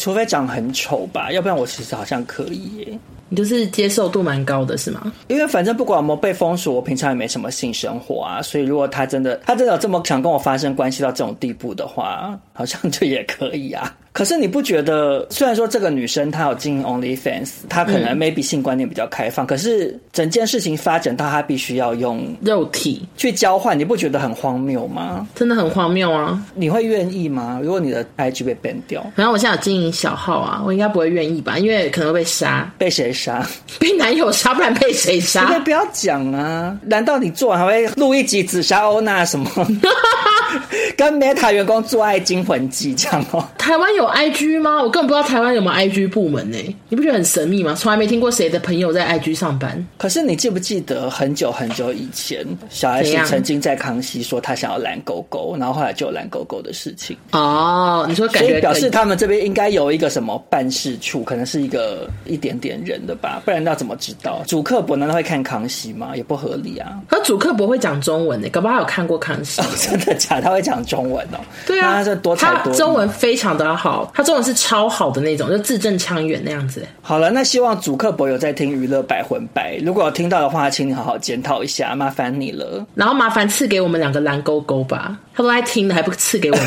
[0.00, 2.98] 除非长很丑吧，要不然我其实好像可以耶。
[3.28, 5.12] 你就是接受度蛮高的，是吗？
[5.28, 13.94] 因为反正不管有没有被封锁，我平常也没什么性生活啊，所以如果他真的他真的有这么想跟我发生关系到这种地步的话，好像就也可以啊。
[14.12, 25.26] 可是你不觉得，虽然说这个女生她有经营 OnlyFans，她可能 maybe 性观念比较开放，嗯、可是整件事情发展到她必须要用肉体去交换，你不觉得很荒谬吗？
[25.34, 26.40] 真的很荒谬啊！
[26.54, 27.60] 你会愿意吗？
[27.62, 31.56] 如果你的 IG 被 ban 掉，反正我现在有经营小号啊，我应该不会愿意吧？
[31.58, 33.46] 因为可能会被杀，被谁杀？
[33.78, 35.58] 被男友杀，不然被谁杀？
[35.60, 36.76] 不要讲啊！
[36.82, 39.48] 难道你做完还会录一集紫霞欧娜什么？
[40.96, 43.44] 跟 Meta 员工做爱惊魂记这样哦？
[43.58, 44.82] 台湾有 IG 吗？
[44.82, 46.58] 我根本不知道台湾有没有 IG 部门呢？
[46.88, 47.74] 你不觉得很神秘吗？
[47.74, 49.86] 从来没听过谁的朋友在 IG 上班。
[49.98, 58.06] 可是你记不记得很久很久以前，小 S 曾经在康熙说他想要蓝狗狗，然后后来就有蓝狗狗的事情哦。
[58.08, 63.42] 你说感觉表示他们这边应该有一个什么办事处，可能是一个一点点人的吧？
[63.44, 64.42] 不然要怎么知道？
[64.46, 66.16] 主客博难道会看康熙吗？
[66.16, 67.00] 也不合理啊。
[67.08, 69.60] 可主客博会讲中文呢，搞不好他有看过康熙？
[69.62, 70.42] 哦，真的假的？
[70.42, 71.38] 他会讲中文哦？
[71.64, 76.84] 对啊，他这多才多，他中文非常的好，他中文是超好的那种，就字正腔圆那样子。
[77.00, 82.84] 好了，那希望主客博有在听娱乐百魂百，如果有听到的话，请你好好检讨一下，麻烦你了。
[82.96, 86.66] 然后麻烦赐给我们两个蓝勾勾吧，他都在听的，还不赐给我们。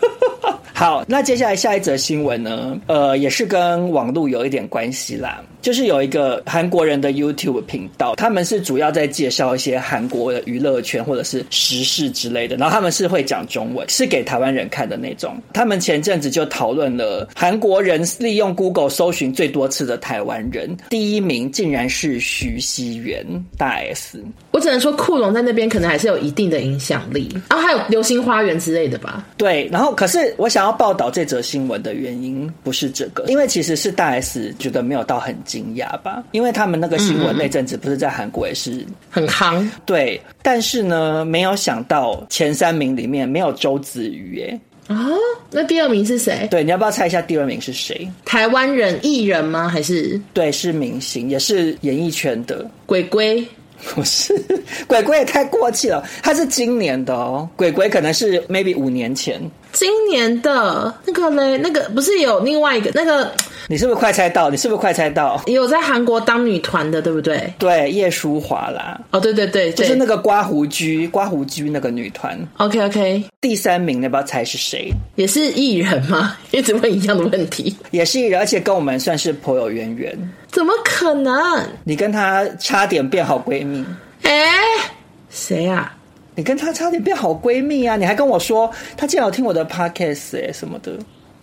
[0.74, 2.76] 好，那接下来下一则新闻呢？
[2.86, 5.40] 呃，也是跟网络有一点关系啦。
[5.62, 15.36] 就是有一个韩国人的 YouTube 频道，他们是主要在介绍一些韩国的娱乐圈或者是时事之类的，然后他们是会讲中文，是给台湾人看的那种。
[15.52, 23.24] 他们前阵子就讨论了韩国人利用 Google 搜寻最多次的台湾人，第一名竟然是徐熙媛
[23.58, 24.22] 大 S。
[24.52, 29.26] 我只能说库龙在那边可能还是有一定的影响力，然后还有流星花园之类的吧。
[29.36, 35.55] 对，然后可是我想要报道这则新闻的原因不是这个，因为其实是大 S 觉得没有到很近。
[35.56, 40.20] 惊讶吧，因为他们那个新闻那阵子不是在韩国也是很夯，对。
[40.42, 45.08] 但是呢，没有想到前三名里面没有周子瑜耶啊，
[45.50, 46.46] 那第二名是谁？
[46.50, 48.06] 对，你要不要猜一下第二名是谁？
[48.26, 49.66] 台湾人艺人吗？
[49.66, 53.42] 还是对，是明星，也是演艺圈的鬼鬼。
[53.94, 54.34] 不是，
[54.86, 59.40] 鬼鬼也太过气了，他是今年的哦，鬼鬼可能是 maybe 五年前。
[59.72, 63.32] 今年的那个嘞，那个不是有另外一个那个？
[63.68, 64.48] 你是不是快猜到？
[64.48, 65.42] 你是不是快猜到？
[65.46, 67.52] 有在韩国当女团的，对不对？
[67.58, 69.00] 对，叶舒华啦。
[69.10, 72.38] 哦，对对对，就是那个刮胡居、刮胡居那个女团。
[72.58, 74.92] OK OK，第三名，你要不要猜是谁？
[75.16, 76.36] 也是艺人吗？
[76.52, 77.76] 一直问一样的问题。
[77.90, 80.16] 也是艺人，而且跟我们算是颇有渊源。
[80.52, 81.66] 怎么可能？
[81.84, 83.84] 你跟她差点变好闺蜜。
[84.22, 84.48] 哎，
[85.28, 85.92] 谁呀？
[86.36, 87.96] 你跟她差点变好闺蜜啊！
[87.96, 90.92] 你还跟我说她竟然有听我的 podcast 哎什么的。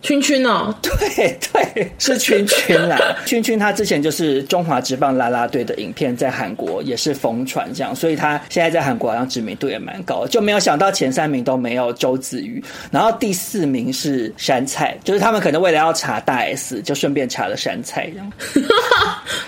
[0.04, 2.98] 圈圈哦，对对，是圈圈啦。
[3.24, 10.26] 圈圈他之前就是中华职棒啦啦队的影片，在韩国也是疯传这样，所以他现在在韩国好像知名度也蛮高。
[10.26, 18.30] 就没有想到前三名都没有周子瑜，然后第四名是杉菜，就是他们可能为了要查大 S，就顺便查了杉菜这样。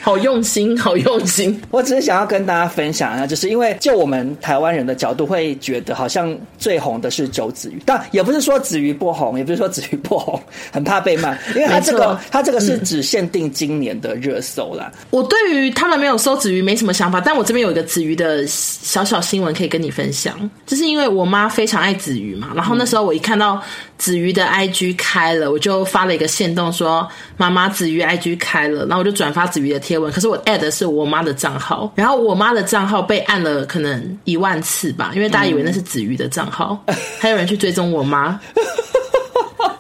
[0.00, 1.60] 好用心，好用心。
[1.70, 10.40] 我只是想要跟大家分享一下，就是因为就我们台湾人的角度，会觉得好像最红的是周子瑜，但也不是说子瑜不红，也不是说子瑜不红。
[10.72, 14.90] 很怕被骂，因为他这个他这个是只限定今年的热搜啦。
[15.10, 23.62] 我对于他们没有搜子瑜没什么想法，但我这边有一个子瑜的小小新闻可以跟你分享，就是因为我妈非常爱子瑜嘛，然后那时候我一看到
[23.98, 27.06] 子瑜的 IG 开了，我就发了一个限动说
[27.36, 36.82] 妈妈子瑜 IG 开了，然后我就转发子瑜的贴文，可是我 add 的是我妈的账号，然后我妈的账号被按了可能一万次吧，因为大家以为那是子瑜的账号，
[37.18, 38.38] 还有人去追踪我妈。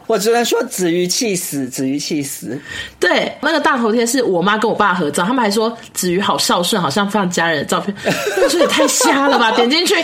[0.06, 2.58] 我只能说子瑜气死，子瑜气死。
[3.00, 7.94] 对，那个大头贴是我妈跟我爸合照，他们还说子瑜好孝顺，好像放家人的照片。
[8.42, 9.50] 我说也太瞎了吧！
[9.52, 9.94] 点进去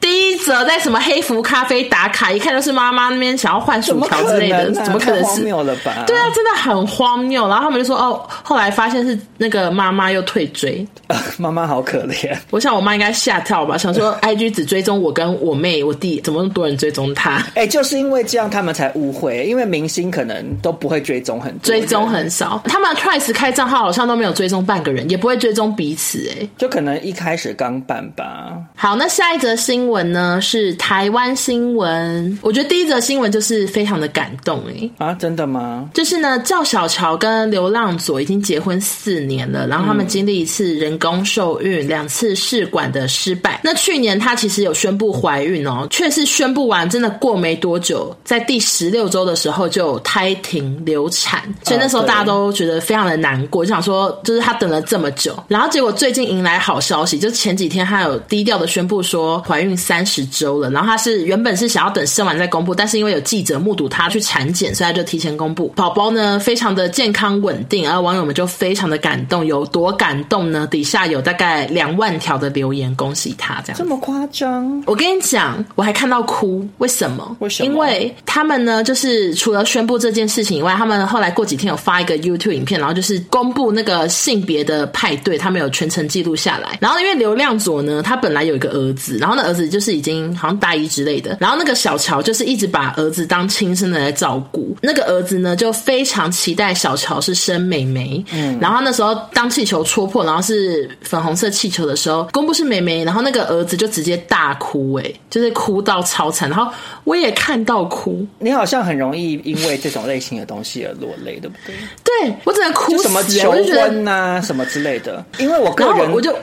[0.00, 5.24] 第一则在什么黑福咖啡打卡，一看就是妈妈那边想要换薯条之类的，怎么可能是？
[5.24, 6.04] 荒谬了吧？
[6.06, 7.48] 对啊，真的很荒谬。
[7.48, 10.84] 然后他们就说哦，后来发现是那个妈妈又退追，
[11.38, 12.36] 妈妈好可怜。
[12.50, 17.36] 我想我妈应该吓跳吧，想说 IG 只追踪我跟我妹、我弟，怎么那么多人追踪她？
[17.54, 19.51] 哎、欸，就是因为这样，他们才误会。
[19.52, 22.62] 因为明星可能都不会追踪很多，追踪很少。
[22.64, 26.26] 他们 Twice 开账号好像都没有追踪半个人，也不会追踪彼此。
[26.30, 28.56] 哎，就可能一开始刚办吧。
[28.74, 30.40] 好，那下一则新闻呢？
[30.40, 32.38] 是台湾新闻。
[32.40, 34.62] 我觉得第一则新闻就是非常的感动。
[34.68, 35.90] 哎，啊，真的吗？
[35.92, 43.60] 就是呢，赵小乔跟流浪佐已经结婚四年了，然后他们经历一次人工受孕、两次试管的失败。
[43.62, 70.68] 那去年她其实有宣布怀孕哦，却是宣布完真的过没多久，在第十六周的时时候就胎停流产，所以那时候大家都觉得非常的难过，就想说就是她等了这么久，然后结果最近迎来好消息，就前几天她有低调的宣布说怀孕三十周了，然后她是原本是想要等生完再公布，但是因为有记者目睹她去产检，所以她就提前公布，宝宝呢非常的健康稳定，而网友们就非常的感动，有多感动呢？
[70.70, 74.82] 底下有大概两万条的留言恭喜她，这样这么夸张？
[74.86, 77.36] 我跟你讲，我还看到哭，为什么？
[77.40, 77.68] 为什么？
[77.68, 86.78] 因为他们呢，就是除了宣布这件事情以外，他们后来过几天有发一个 YouTube 影片，然后就是公布那个性别的派对，他们有全程记录下来。
[86.80, 94.76] 然后因为流量左呢，他本来有一个儿子，然后那儿子就是已经好像大一之类的，然后那个小乔就是一直把儿子当亲生的来照顾。
[94.80, 98.24] 那个儿子呢，就非常期待小乔是生妹妹。
[98.32, 106.48] 嗯，然后那时候当气球戳破，然后是粉红色气球的时候，公布是妹妹，然后那个儿子就直接大哭，哎，就是哭到超惨。
[106.48, 106.70] 然后
[107.04, 111.74] 我也看到哭，你好像很容易因为这种类型的东西而落泪，对不对？
[112.04, 115.24] 对，我只能哭死，什么求婚啊，什么之类的。
[115.38, 116.36] 因为我个人，我就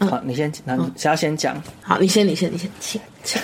[0.00, 1.60] 好，你先，那你谁要先讲？
[1.82, 3.40] 好，你先，你先，你先，请，请，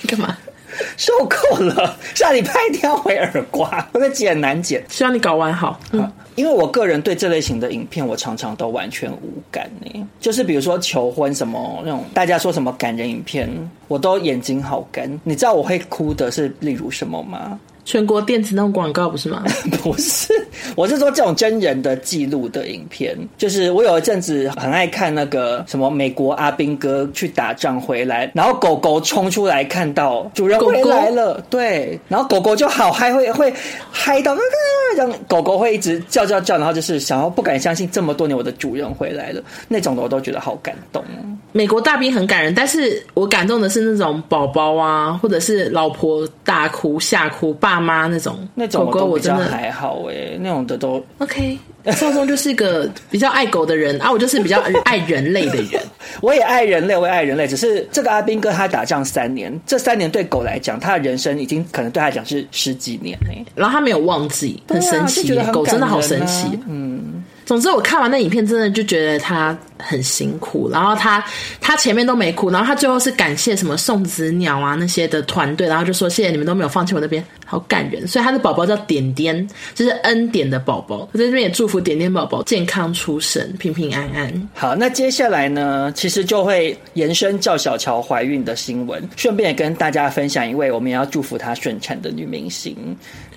[0.00, 0.36] 你 干嘛？
[0.96, 5.78] 受够了，下礼拜一定要回耳刮，我在剪难剪，希望你搞完好。
[5.92, 10.08] 嗯，因为我个人对这类型的影片，我常常都完全无感呢。
[10.20, 13.48] 就是比如说求婚什么那种，大家说什么感人影片，
[13.88, 15.08] 我都眼睛好干。
[15.22, 17.58] 你知道我会哭的是例如什么吗？
[17.84, 19.42] 全国电子那种广告不是吗？
[19.82, 20.32] 不是，
[20.74, 23.14] 我是说这种真人的记录的影片。
[23.36, 33.52] 就是我有一阵子很爱看那个什么美国阿兵哥去打仗回来，然后狗狗冲出来看到主人回来了，狗狗对，然后狗狗就好嗨，会会
[33.90, 41.04] 嗨到那个，让狗狗会一直叫叫叫，然后就是想要不敢相信这么多年我的主人回来了，那种的我都觉得好感动。
[41.52, 47.73] 美国大兵很感人，但是我感动的是那种宝宝啊，或者是老婆大哭吓哭爸。
[47.74, 51.58] 爸妈那种那种狗狗我真的还好哎、欸，那种的都 OK。
[51.92, 55.82] 少宗就是一个比较爱狗的人啊，我就是比较爱人类的人。
[56.22, 57.46] 我也爱人类，我也爱人类。
[57.46, 63.44] 只是这个阿兵哥他打仗三年，这三年对狗来讲，他的人生已经可能对他来讲是十几年哎、欸。
[63.54, 66.58] 然后他没有忘记，很神奇、啊，狗真的好神奇。
[66.66, 67.23] 嗯。
[67.44, 70.70] 总之，我看完那影片，真的就觉得他很辛苦。
[70.70, 71.24] 然后他
[71.60, 78.08] 他前面都没哭，然后他最后是感谢什么送子鸟啊那些的团队，然后就说谢谢你们都没有放弃我那边，好感人。
[78.08, 81.08] 所以他的宝宝叫点点，就是恩典的宝宝。
[81.12, 84.48] 我在这边也祝福点点宝宝健康出生，平平安安。
[84.54, 92.74] 好，那接下来呢，其实就会延伸赵小乔怀孕的新闻，顺便也跟大家分享一位我们也要祝福她顺产的女明星。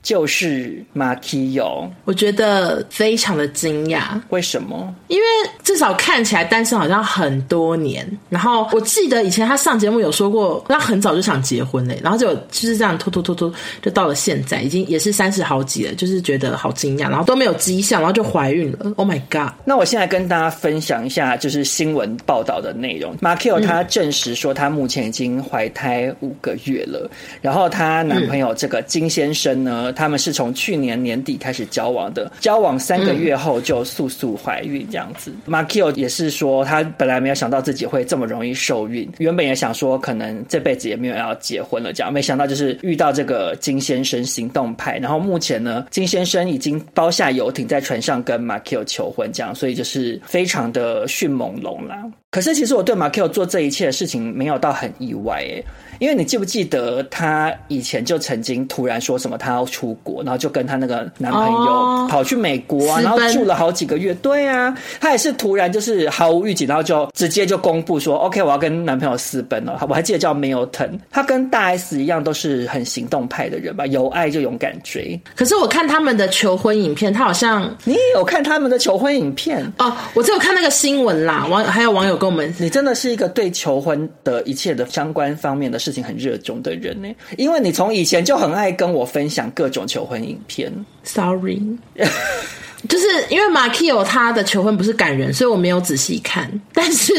[0.01, 4.19] 就是马奎友，我觉得非常的惊讶。
[4.29, 4.95] 为什么？
[5.07, 5.23] 因为
[5.63, 8.07] 至少看起来单身好像很多年。
[8.29, 11.99] 然后我记得以前他上节目有说过，他很早就想结婚嘞。
[12.01, 15.93] 然后就就是这样拖拖拖拖，就到了现在，已经也是三十好几了。
[15.95, 18.93] 就是觉得好惊讶，然后都没有迹象，然后就怀孕了。
[18.97, 19.51] Oh my god！
[19.65, 23.15] 那我现在跟大家分享一下，就是新闻报道的内容。
[23.19, 27.09] 马奎友她证实说，她目前已经怀胎五个月了。
[27.11, 29.91] 嗯、然后她男朋友这个金先生呢？
[29.97, 35.33] 他们是从去年年底开始交往的，交往三个月后就速速怀孕这样子。
[35.45, 51.95] 马奎友也是说，他本来没有想到自己会这么容易受孕，原本也想说可能这辈子也没有要结婚了，这样没想到就是遇到这个金先生行动派，然后目前呢，金先生已经包下游艇在船上跟马奎友求婚，这样，所以就是非常的迅猛龙啦。
[52.29, 55.63] 可是其实我对马奎友做这一切的事情没有到很意外诶。
[55.99, 64.13] 因为你记不记得她以前就曾经突然说什么她要出国，然后就跟她那个男朋友跑去美国啊，然后住了好几个月。
[64.15, 69.77] 对啊，她也是突然就是毫无预警，然后就直接就公布说 OK，我要跟男朋友私奔了。
[69.87, 75.19] 我还记得叫 Milton，他跟大 S 一样都是很行动派的人吧，有爱就勇敢追。
[75.35, 79.93] 可是我看他们的求婚影片，他好像你也有看他们的求婚影片哦？
[80.13, 87.07] 我只有看那个新闻啦，网还有网友跟我们，你真的是一个对求婚的一切的相关方面的事情很热衷的人呢，
[87.38, 90.69] 因为你从以前就很爱跟我分享各种求婚影片。
[91.05, 91.61] Sorry，
[92.89, 97.13] 就是因为马奎友他的求婚不是感人，所以我没有仔细看，但是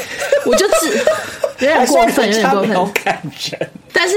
[0.46, 0.96] 我就只
[1.58, 3.20] 有点过分，有点过分，感
[3.50, 3.70] 人。
[3.96, 4.14] 但是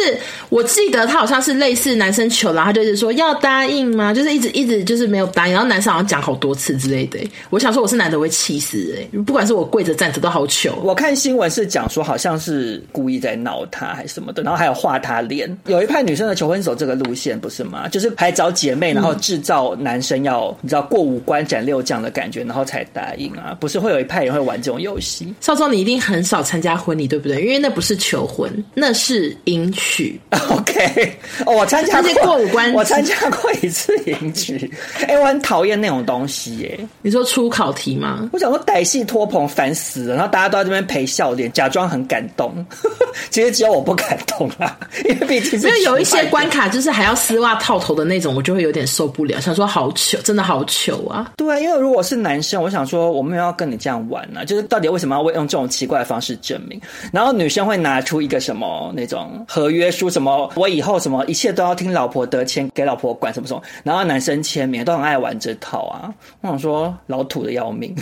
[0.49, 4.11] 我记得他好像是类似男生求，然后他就是说要答应吗？
[4.13, 7.19] 就是一直一直就是没有答应，然后男生好像讲好多次之类的。
[7.51, 10.73] 我想说我是男的我会气死哎，不管是我跪着站着都好糗。
[10.83, 15.55] 我看新闻是讲说好像是故意在闹他还是什么的，然后还有画他脸。
[15.67, 17.87] 有一派女生的求婚手这个路线不是吗？
[17.87, 23.55] 就是还找姐妹，然后制造男生要你知道过五关斩六将的感觉，然后才答应啊。
[23.59, 25.31] 不是会有一派人会玩这种游戏？
[25.39, 27.41] 少壮你一定很少参加婚礼对不对？
[27.41, 29.66] 因为那不是求婚，那是迎。
[29.67, 30.19] 迎曲。
[30.49, 34.71] OK，哦，我参加过，过五关，我参加过一次迎曲。
[35.01, 36.79] 哎、欸，我很讨厌那种东西耶。
[37.01, 38.29] 你说出考题吗？
[38.33, 40.15] 我想说歹戏拖棚，烦死了。
[40.15, 42.65] 然后大家都在这边陪笑脸，假装很感动。
[43.29, 45.67] 其实只有我不感动啦，因为毕竟是。
[45.67, 49.39] 因为有一些关卡就是还要丝袜套头的那种，我就会有点受不了。
[49.41, 51.31] 想说好糗，真的好糗啊！
[51.37, 56.79] 对，因为如果是男生，我想说我没有要跟你这样玩呢、啊，就是到底为什么要用这种奇怪的方式证明？
[57.11, 66.13] 然后女生会拿出一个什么那种合约书，什么我以后什么一切都要听老婆的，签给老婆管什么什么，然后男生签名都很爱玩这套啊。
[66.41, 67.95] 我想说老土的要命。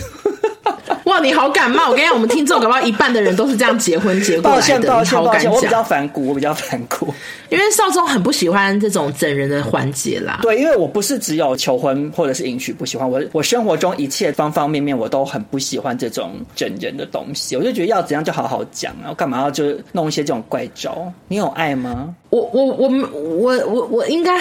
[1.04, 1.88] 哇，你好感冒！
[1.88, 4.88] 我跟你讲，我们听众搞不好一半的人都是这样结婚结过来的。
[4.88, 7.14] 抱歉，抱歉，我比较反骨，我比较反骨。
[7.48, 10.40] 因为少宗很不喜欢这种整人的环节啦。
[10.42, 17.56] 对，因为我不是只有求婚或者是迎娶不喜欢，我我生活中一切方方面面我都很不喜欢这种整人的东西。
[17.56, 21.10] 我就觉得要怎样就好好讲啊，我干嘛要就弄一些这种怪招？
[21.28, 22.14] 你有爱吗？
[22.30, 24.40] 我我我我我我应该。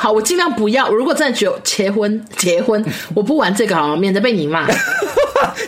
[0.00, 0.86] 好，我尽量不要。
[0.86, 2.82] 我如果真的只有结婚，结婚，
[3.14, 4.66] 我不玩这个好，免得被你骂。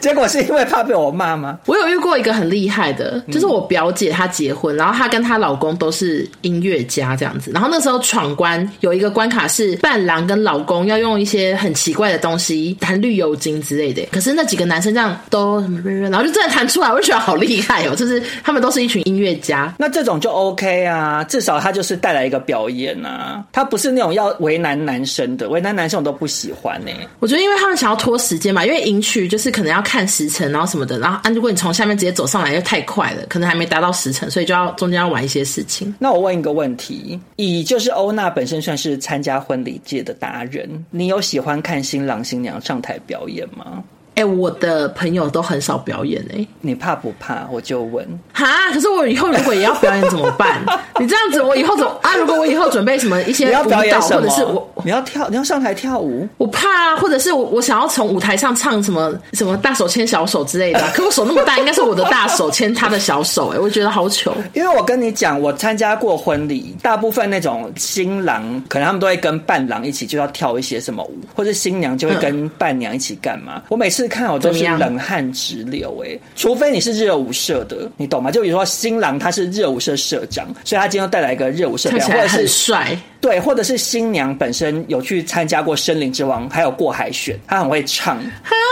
[0.00, 1.58] 结果是因为怕被我骂吗？
[1.66, 7.50] 我有遇过一个很厉害的，就是我表姐她结婚，然后她跟她老公都是音乐家这样子。
[7.52, 14.02] 然后那时候闯关有一个关卡是伴郎跟老公要用一些很奇怪的东西弹绿油精之类的。
[14.10, 17.94] 可是那几个男生这样都，然后就真的弹出来，我就觉得好厉害哦！
[17.94, 27.08] 就是他们都是一群音乐家，那这种就 OK 啊，至少他就是带来一个表演啊，他不是那种要为难男生的，为难男生我都不喜欢呢、欸。
[27.20, 35.94] 我觉得因为他们想要拖时间嘛，因为迎娶就是可能要看时辰，然后什么的，然后啊，如果你从下面直接走上来又太快了，可能还没达到时辰，所以就要中间要玩一些事情。
[35.98, 43.82] 那我问一个问题：以就是欧娜本身算是参加婚礼界的达人，你有喜欢看新郎新娘上台表演吗？
[44.22, 47.44] 哎、欸，我的朋友都很少表演哎、欸，你怕不怕？
[47.50, 48.06] 我就问。
[48.32, 50.62] 哈，可是我以后如果也要表演怎么办？
[51.00, 52.14] 你这样子，我以后怎么啊？
[52.16, 56.96] 如果我以后准备什么一些舞蹈，或者是我你要跳，你要上台跳舞，我怕啊。
[56.96, 64.32] 或者是我我想要从舞台上唱什么什么大手牵小手之类的， 可我手那么大，应该是我的大手牵他的小手哎、欸，我觉得好糗。
[64.52, 73.54] 因为我跟你讲，我参加过婚礼，大部分那种新郎可能他们都会跟伴郎一起就要跳一些什么舞，或者新娘就会跟伴娘一起干嘛。
[73.56, 74.62] 嗯、我每次看我都是。
[74.82, 78.30] 冷汗直流哎、欸，除非你是热舞社的，你懂吗？
[78.30, 82.98] 就比如说新郎他是热舞社社长，所以他今天带来一个热舞社表演，或者是很帅。
[83.20, 88.20] 对，或者是新娘本身有去参加过《森林之王》，还有过海选，他很会唱，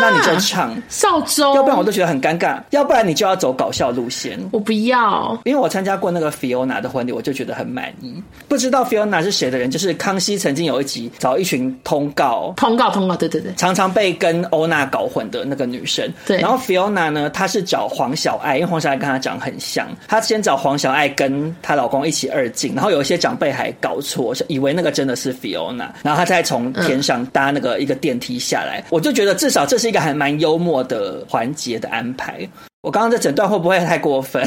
[0.00, 2.60] 那你就唱少周，要不然我都觉得很尴尬。
[2.70, 8.20] 要不然你就要走搞笑路线，我不要，因为我参加过那个 Fiona 的婚礼，我就觉得很满意。
[8.48, 16.12] 不知道 Fiona 是谁的人，就是康熙曾经有一集找一群通告，通告，通告，对对对，常常被跟欧娜搞混的那个女生。
[16.26, 25.20] 对，然后 Fiona 呢，她是找黄小爱，因为黄小爱跟她长很像，她先找黄小爱跟她老公一起二进，然后有一些长辈还搞错，以为那个真的是。
[25.20, 32.48] 是 Fiona，然后她再从天上搭那个一个电梯下来，嗯、我就觉得至少这是一个还蛮幽默的环节的安排。
[32.80, 34.42] 我刚刚这整段会不会太过分？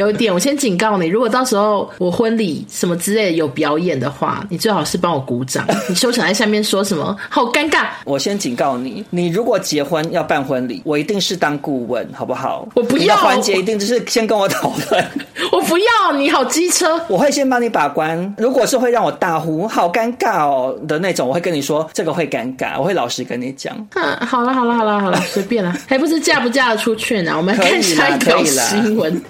[0.00, 5.62] 有一点，我先警告你，如果到时候我婚礼什么之类的有表演的话，你最好是帮我鼓掌。
[5.90, 7.88] 你休想在下面说什么，好尴尬。
[8.04, 12.66] 我先警告你，你如果结婚要办婚礼，我一定是当顾问，好不好？
[12.74, 15.06] 我不要环节，一定就是先跟我讨论。
[15.52, 16.98] 我不要，你好机车。
[17.06, 18.34] 我会先帮你把关。
[18.38, 23.76] 如果是会让我大呼好尴尬哦的那种，我会跟你说这个会尴尬，我会老实跟你讲。
[23.96, 27.34] 嗯，好了好了好了好了，随便了，还不是嫁不嫁得出去呢？
[27.36, 29.20] 我们看下一条新闻。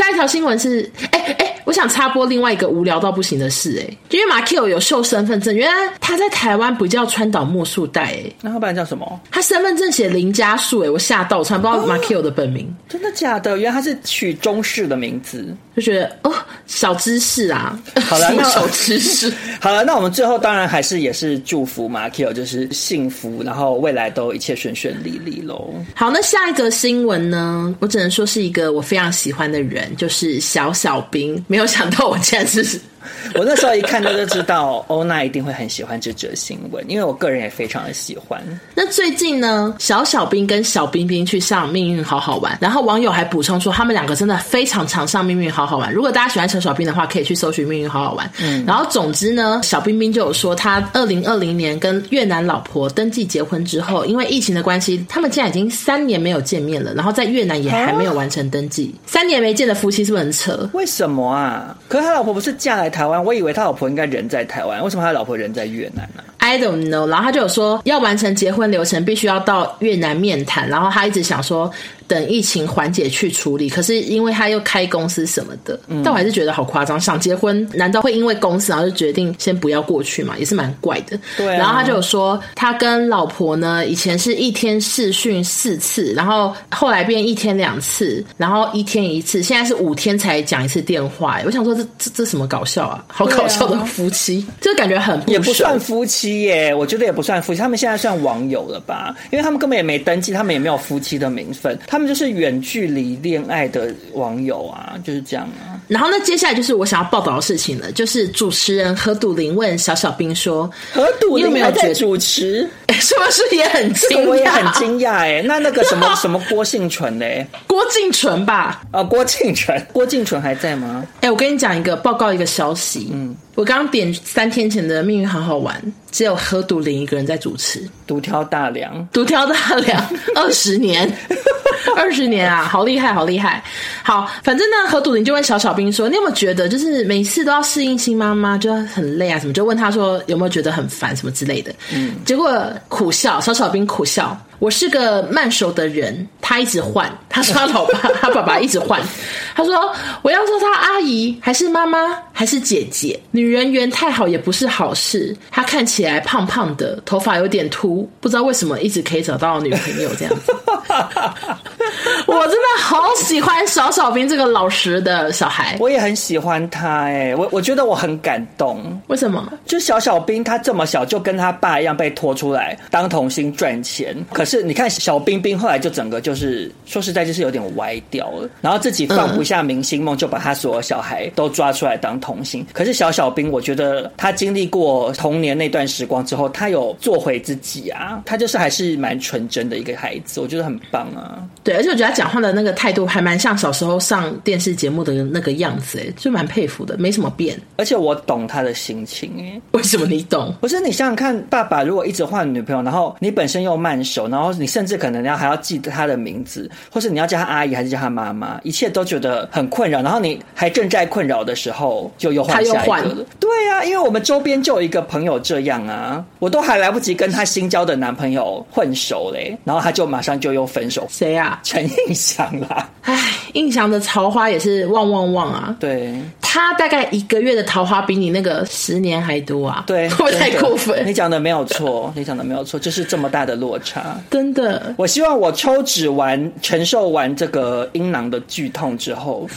[0.00, 1.29] 下一条新闻是，哎、
[1.70, 9.20] 我想插播另外一个无聊到不行的事、欸，哎，因为马 Q 有秀身份证，原来他在台湾不叫川岛莫树代，哎，那他不然叫什么？
[9.30, 13.56] 他身份证写林家树，哎，我吓到，我从来不知道马 Q 的本名、哦，真的假的？
[13.56, 15.46] 原来他是取中式的名字，
[15.76, 16.34] 就觉得哦，
[16.66, 25.72] 小知识啊， 好了，那小知识， 好了，那我们最后当然还是也是祝福马 Q 就是幸福，然后未来都一切顺顺利利喽。
[25.94, 27.72] 好，那下一个新闻呢？
[27.78, 29.88] 我只能说是一个我非常喜欢的人。
[30.00, 32.80] 就是小小兵，没有没有想到我竟然是
[33.34, 38.42] 我那时候一看到就知道欧娜一定会很喜欢这则新闻，因为我个人也非常的喜欢。
[38.74, 45.90] 那最近呢，小小兵跟小冰冰去上《命运好好玩》，然后网友还补充说，他们两个真的非常常上《命运好好玩》。
[45.92, 48.26] 如果大家喜欢小小兵的话，可以去搜寻《命运好好玩》。
[48.42, 56.92] 嗯，然后总之呢，小冰冰就有说，他二零二零年跟越南老婆登记结婚之后，因为疫情的关系，他们现在已经三年没有见面了。
[56.94, 60.68] 然后在越南也还没有完成登记，啊、三年没见的夫妻是不是很扯？
[60.72, 61.76] 为什么啊？
[61.88, 63.24] 可是他老婆不是嫁来台湾？
[63.24, 67.06] 我以为他老婆应该人在台湾，为什么他老婆人在越南呢？I don't know。
[67.06, 70.68] 然后他就有说，要完成结婚流程，必须要到越南面谈。
[70.68, 71.70] 然后他一直想说。
[72.10, 73.70] 等疫情缓解去处理。
[73.70, 77.00] 可是因为他又开公司什么的，嗯、但我还是觉得好夸张。
[77.00, 80.36] 想结婚，难道会因为公司然后就决定先不要过去嘛？
[80.36, 81.16] 也是蛮怪的。
[81.36, 81.58] 对、啊。
[81.58, 91.40] 然后他就有说，他跟老婆呢，以前是一天试训四次，然后后来变一天两次，然后一天一次，现在是五天才讲一次电话。
[91.46, 93.04] 我想说这，这这这什么搞笑啊？
[93.06, 96.74] 好搞笑的夫妻，就、啊、感觉很不也不算夫妻耶。
[96.74, 99.14] 我觉得也不算夫妻，他们现在算网友了吧？
[99.30, 105.78] 因为他们根本也没登记，他们也没有夫妻的名分，他们就是远距离恋爱的网友啊，就是这样啊。
[105.86, 115.42] 然后呢，接下来就是我想要报道的事情了，就是主持人何笃林问小小兵说：“何笃霖还在主持， 是不是也很惊讶？”我也很惊讶哎。
[115.44, 117.46] 那那个什么 什么郭婞淳嘞？
[117.66, 118.82] 郭婞淳吧？
[118.92, 121.04] 啊，郭婞淳，郭婞淳还在吗？
[121.20, 123.36] 哎，我跟你讲一个报告一个消息，嗯。
[123.60, 125.76] 我刚刚点三天前的《命运好好玩》，
[126.10, 130.02] 只有何笃林一个人在主持，独挑大梁，独挑大梁，
[130.34, 131.06] 二十年，
[131.94, 133.62] 二十年啊，好厉害，好厉害。
[134.02, 139.38] 好，反正呢，何笃林就问小小兵说：“你有没有觉得，就是每次都要适应新妈妈，就很累啊？
[139.38, 139.52] 什么？
[139.52, 142.50] 就问他说有没有觉得很烦什么之类的。”嗯，结果
[142.88, 144.34] 苦笑，小小兵苦笑。
[144.60, 147.10] 我是个慢熟的人，他一直换。
[147.30, 149.00] 他说他老爸，他爸爸一直换。
[149.56, 149.90] 他说
[150.22, 155.34] 我要做他阿姨还是妈妈还是姐姐，女人缘太好也不是好事。
[155.50, 160.52] 他看起来胖胖的，头发有点秃，不知道为什么一直可以找到女朋友这样子。
[162.26, 169.00] 我真的好喜欢小小兵这个老实的小孩，我也很喜欢他哎，我我觉得我很感动。
[169.06, 169.52] 为什么？
[169.66, 182.66] 就小小兵他这么小就跟他爸一样被拖出来当童星赚钱，可是你看小冰冰后来就整个就是说实在就是有点歪掉了，然后自己放不下明星梦，就把他所有小孩都抓出来当童星。
[182.72, 191.46] 可是小小冰，我觉得他经历过童年那段时光之后，他有做回自己啊，他就是还是蛮纯真的一个孩子，我觉得很棒啊。
[191.62, 197.60] 对，而且我觉得他讲话的那个态度还蛮像小时候上电视节目的那个样子，哎，就蛮佩服的，没什么变。
[197.76, 200.54] 而且我懂他的心情，哎，为什么你懂？
[200.60, 210.02] 不是你想想看，爸爸如果一直换女朋友，然后你本身又慢熟，然后你甚至可能要还要记得他的名字，或是你要叫他阿姨还是叫他妈妈，一切都觉得很困扰。
[210.02, 213.26] 然后你还正在困扰的时候，就又换下一个了。
[213.38, 221.06] 对啊，因为我们周边就有一个朋友这样啊，我都还来不及跟他新交的男朋友混熟嘞，然后他就马上就又分手。
[221.10, 221.60] 谁啊？
[221.62, 222.88] 陈印祥啦。
[223.02, 223.18] 唉，
[223.54, 225.76] 印祥的桃花也是旺旺旺啊。
[225.80, 229.84] 对，他大概一个月的桃花比你那个十年还多啊。
[229.86, 231.06] 对，会不会太过分？
[231.06, 234.16] 你讲的没有错，你讲的没有错，就是这么大的落差。
[234.30, 239.48] 真的，我希望我抽脂完，承受完这个阴囊的剧痛之后，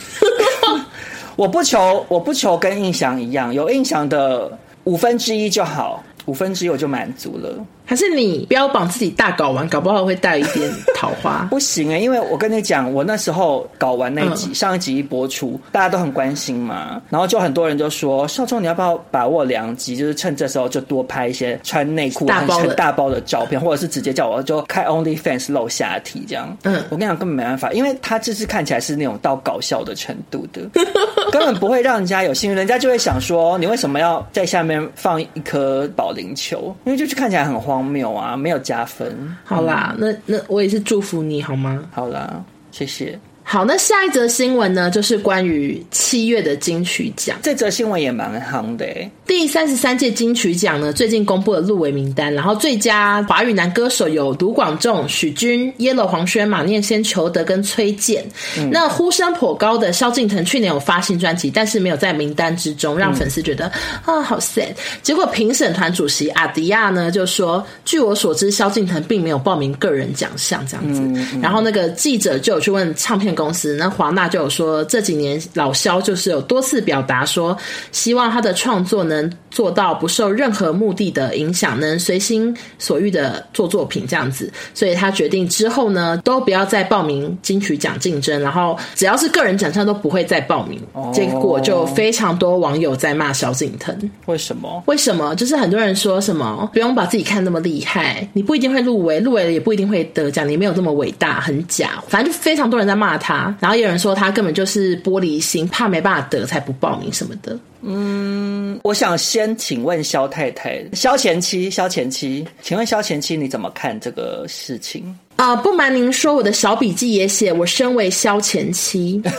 [1.37, 4.51] 我不求，我不求跟印象一样，有印象的
[4.85, 7.65] 五分之一就好，五分之一我就满足了。
[7.93, 11.45] 还是你标榜自己大搞完，搞不好会带一点桃花。
[11.51, 30.67] 不行哎、欸，因为我跟你讲，我那时候搞完那集、嗯、上一集一播出，大家都很关心嘛，然后就很多人就说：“少聪，你要不要把握良机，就是趁这时候就多拍一些穿内裤很很大包的照片，或者是直接叫我就开 OnlyFans 露下体这样。”嗯，我跟你讲，根本没办法，因为他这是看起来是那种到搞笑的程度的，
[31.31, 37.82] 根本不会让人家有兴趣，人家就会想说：“你为什么要在下面放一颗保龄球？”因为就是看起来很慌。
[37.83, 39.35] 没有啊，没有加分。
[39.43, 41.83] 好啦，嗯、那那我也是祝福你好吗？
[41.91, 43.19] 好啦，谢谢。
[43.43, 47.37] 好，那下一则新闻呢，就是关于七月的金曲奖。
[47.43, 48.85] 这则新闻也蛮夯的。
[49.27, 58.25] 第三十三届金曲奖呢，最近公布了入围名单，然后最佳华语男歌手有卢广仲、许君、Yellow 黄轩、马念先、裘德跟崔健。
[58.57, 63.71] 嗯、那呼声颇高的萧敬腾去年有发新专辑，但是没有在名单之中，让粉丝觉得、
[64.05, 64.73] 嗯、啊好 sad。
[65.03, 71.39] 结果评审团主席阿迪亚呢就说，据我所知，萧敬腾并没有报名个人奖项这样子。
[71.41, 77.57] 然后那个记者就有去问唱片公司，那华纳就有说，这几年老萧就是有多次表达说，
[77.91, 90.79] 希望他的创作能做到不受任何目的的影响，能随心所欲的做作品这样子，所以他决定之后呢，都不要再报名金曲奖竞争，然后只要是个人奖项都不会再报名。
[91.13, 94.83] 结果就非常多网友在骂萧敬腾，为什么？
[94.87, 95.35] 为什么？
[95.35, 102.03] 就是很多人说什么不用把自己看那么厉害，你不一定会入围，入围了也不一定会得奖，你没有这么伟大，很假。
[102.07, 103.55] 反正就非常多人在骂他。
[103.61, 107.57] 然后有人说他根本就是玻璃心，怕没办法得才不报名什么的。
[107.81, 115.03] 嗯，我想先请问肖太太、肖前妻、肖前妻，请问肖前妻你怎么看这个事情？
[115.37, 119.21] 啊、呃，不瞒您说，我的小笔记也写，我身为肖前妻。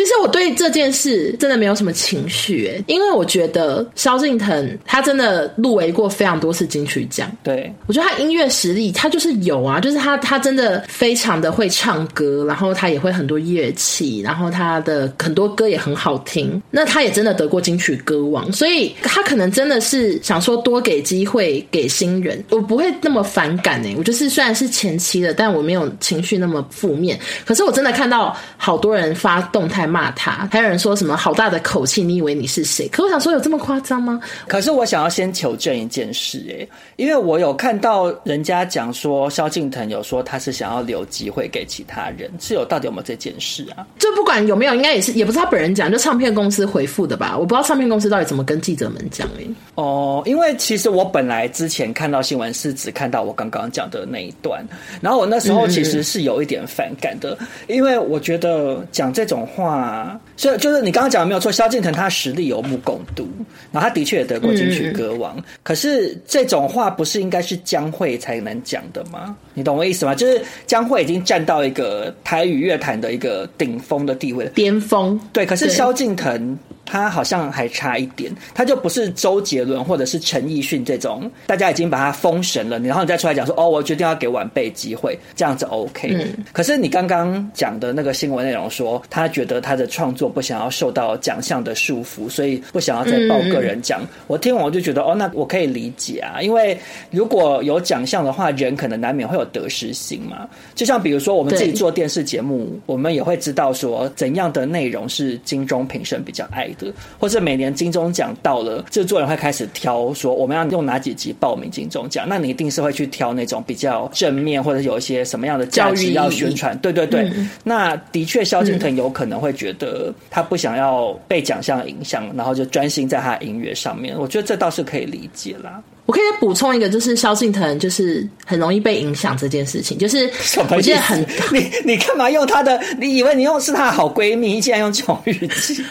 [0.00, 7.30] 其实我对这件事真的没有什么情绪哎，因为我觉得萧敬腾他真的入围过非常多次金曲奖。
[7.42, 16.62] 对，我觉得他音乐实力他就是有啊，就是他他真的非常的会唱歌，然后他也会很多乐器，然后他的很多歌也很好听。
[16.70, 23.94] 那他也真的得过金曲歌王，所以他可能真的是想说多给机会给新人，我不会那么反感哎。
[23.98, 27.20] 我就是虽然是前期的，但我没有情绪那么负面。
[27.44, 32.88] 可是我真的看到好多人发动态骂他，还有人说什么好大的口气，你以为你是谁？
[32.88, 34.20] 可我想说有这么夸张吗？
[34.46, 36.66] 可是我想要先求证一件事哎，
[36.96, 43.86] 因为我有看到人家讲说萧敬腾有说他是想要留机会给其他人，是有到底有没有这件事啊？
[43.98, 47.36] 就不管有没有，应该也是也不是他本人讲，就唱片公司回复的吧？
[47.36, 49.44] 我不知道唱片公司到底怎么跟记者们讲哎。
[49.74, 54.66] 哦，因为其实我本来之前看到新闻是只看到我刚刚讲的那一段，
[55.00, 63.28] 然后我那时候其实是有一点反感的，嗯、因为我觉得讲这种话，啊所以就是你刚刚讲的没有错，萧敬腾他实力有目共睹，
[63.70, 69.36] 然后他的确也得过金曲歌王，嗯、可是这种话不是应该是江蕙才能讲的吗？
[69.52, 70.14] 你懂我意思吗？
[70.14, 75.20] 就是江蕙已经站到一个台语乐坛的一个顶峰的地位了，巅峰。
[75.30, 76.58] 对，可是萧敬腾。
[76.86, 86.10] 他好像还差一点，他就不是周杰伦或者是陈奕迅这种，大家已经把他封神了，然后你再出来讲说，哦，我决定要给晚辈机会，这样子 OK。
[86.12, 86.44] 嗯。
[86.52, 94.00] 可是你刚刚讲的那个新闻内容说，他觉得他的创作不想要受到奖项的束缚，所以不想要再报个人奖。
[94.02, 94.08] 嗯。
[94.26, 96.78] 我听完我就觉得，哦，那我可以理解啊，因为
[97.10, 100.48] 如果有奖项的话，人可能难免会有得失心嘛。
[100.74, 106.92] 就像比如说我们自己做电视节目，我们也会知道说怎样的内容是金钟评审比较爱的。
[107.18, 116.76] 或者每年金钟奖到了，制作人会开始挑说我们要用哪几集报名金钟奖，那你一定是会去挑那种比较正面或者有一些什么样的价值要宣传。
[116.78, 124.16] 对对对，嗯、那的确萧敬腾有可能会觉得他不想要被奖项影响，然后就专心在他的音乐上面。
[124.18, 125.82] 我觉得这倒是可以理解啦。
[126.06, 130.28] 我可以补充一个，就是萧敬腾就是很容易被影响这件事情，就是
[130.70, 132.80] 我记得很你你干嘛用他的？
[132.98, 135.84] 你以为你用是他的好闺蜜，你竟然用这种语气？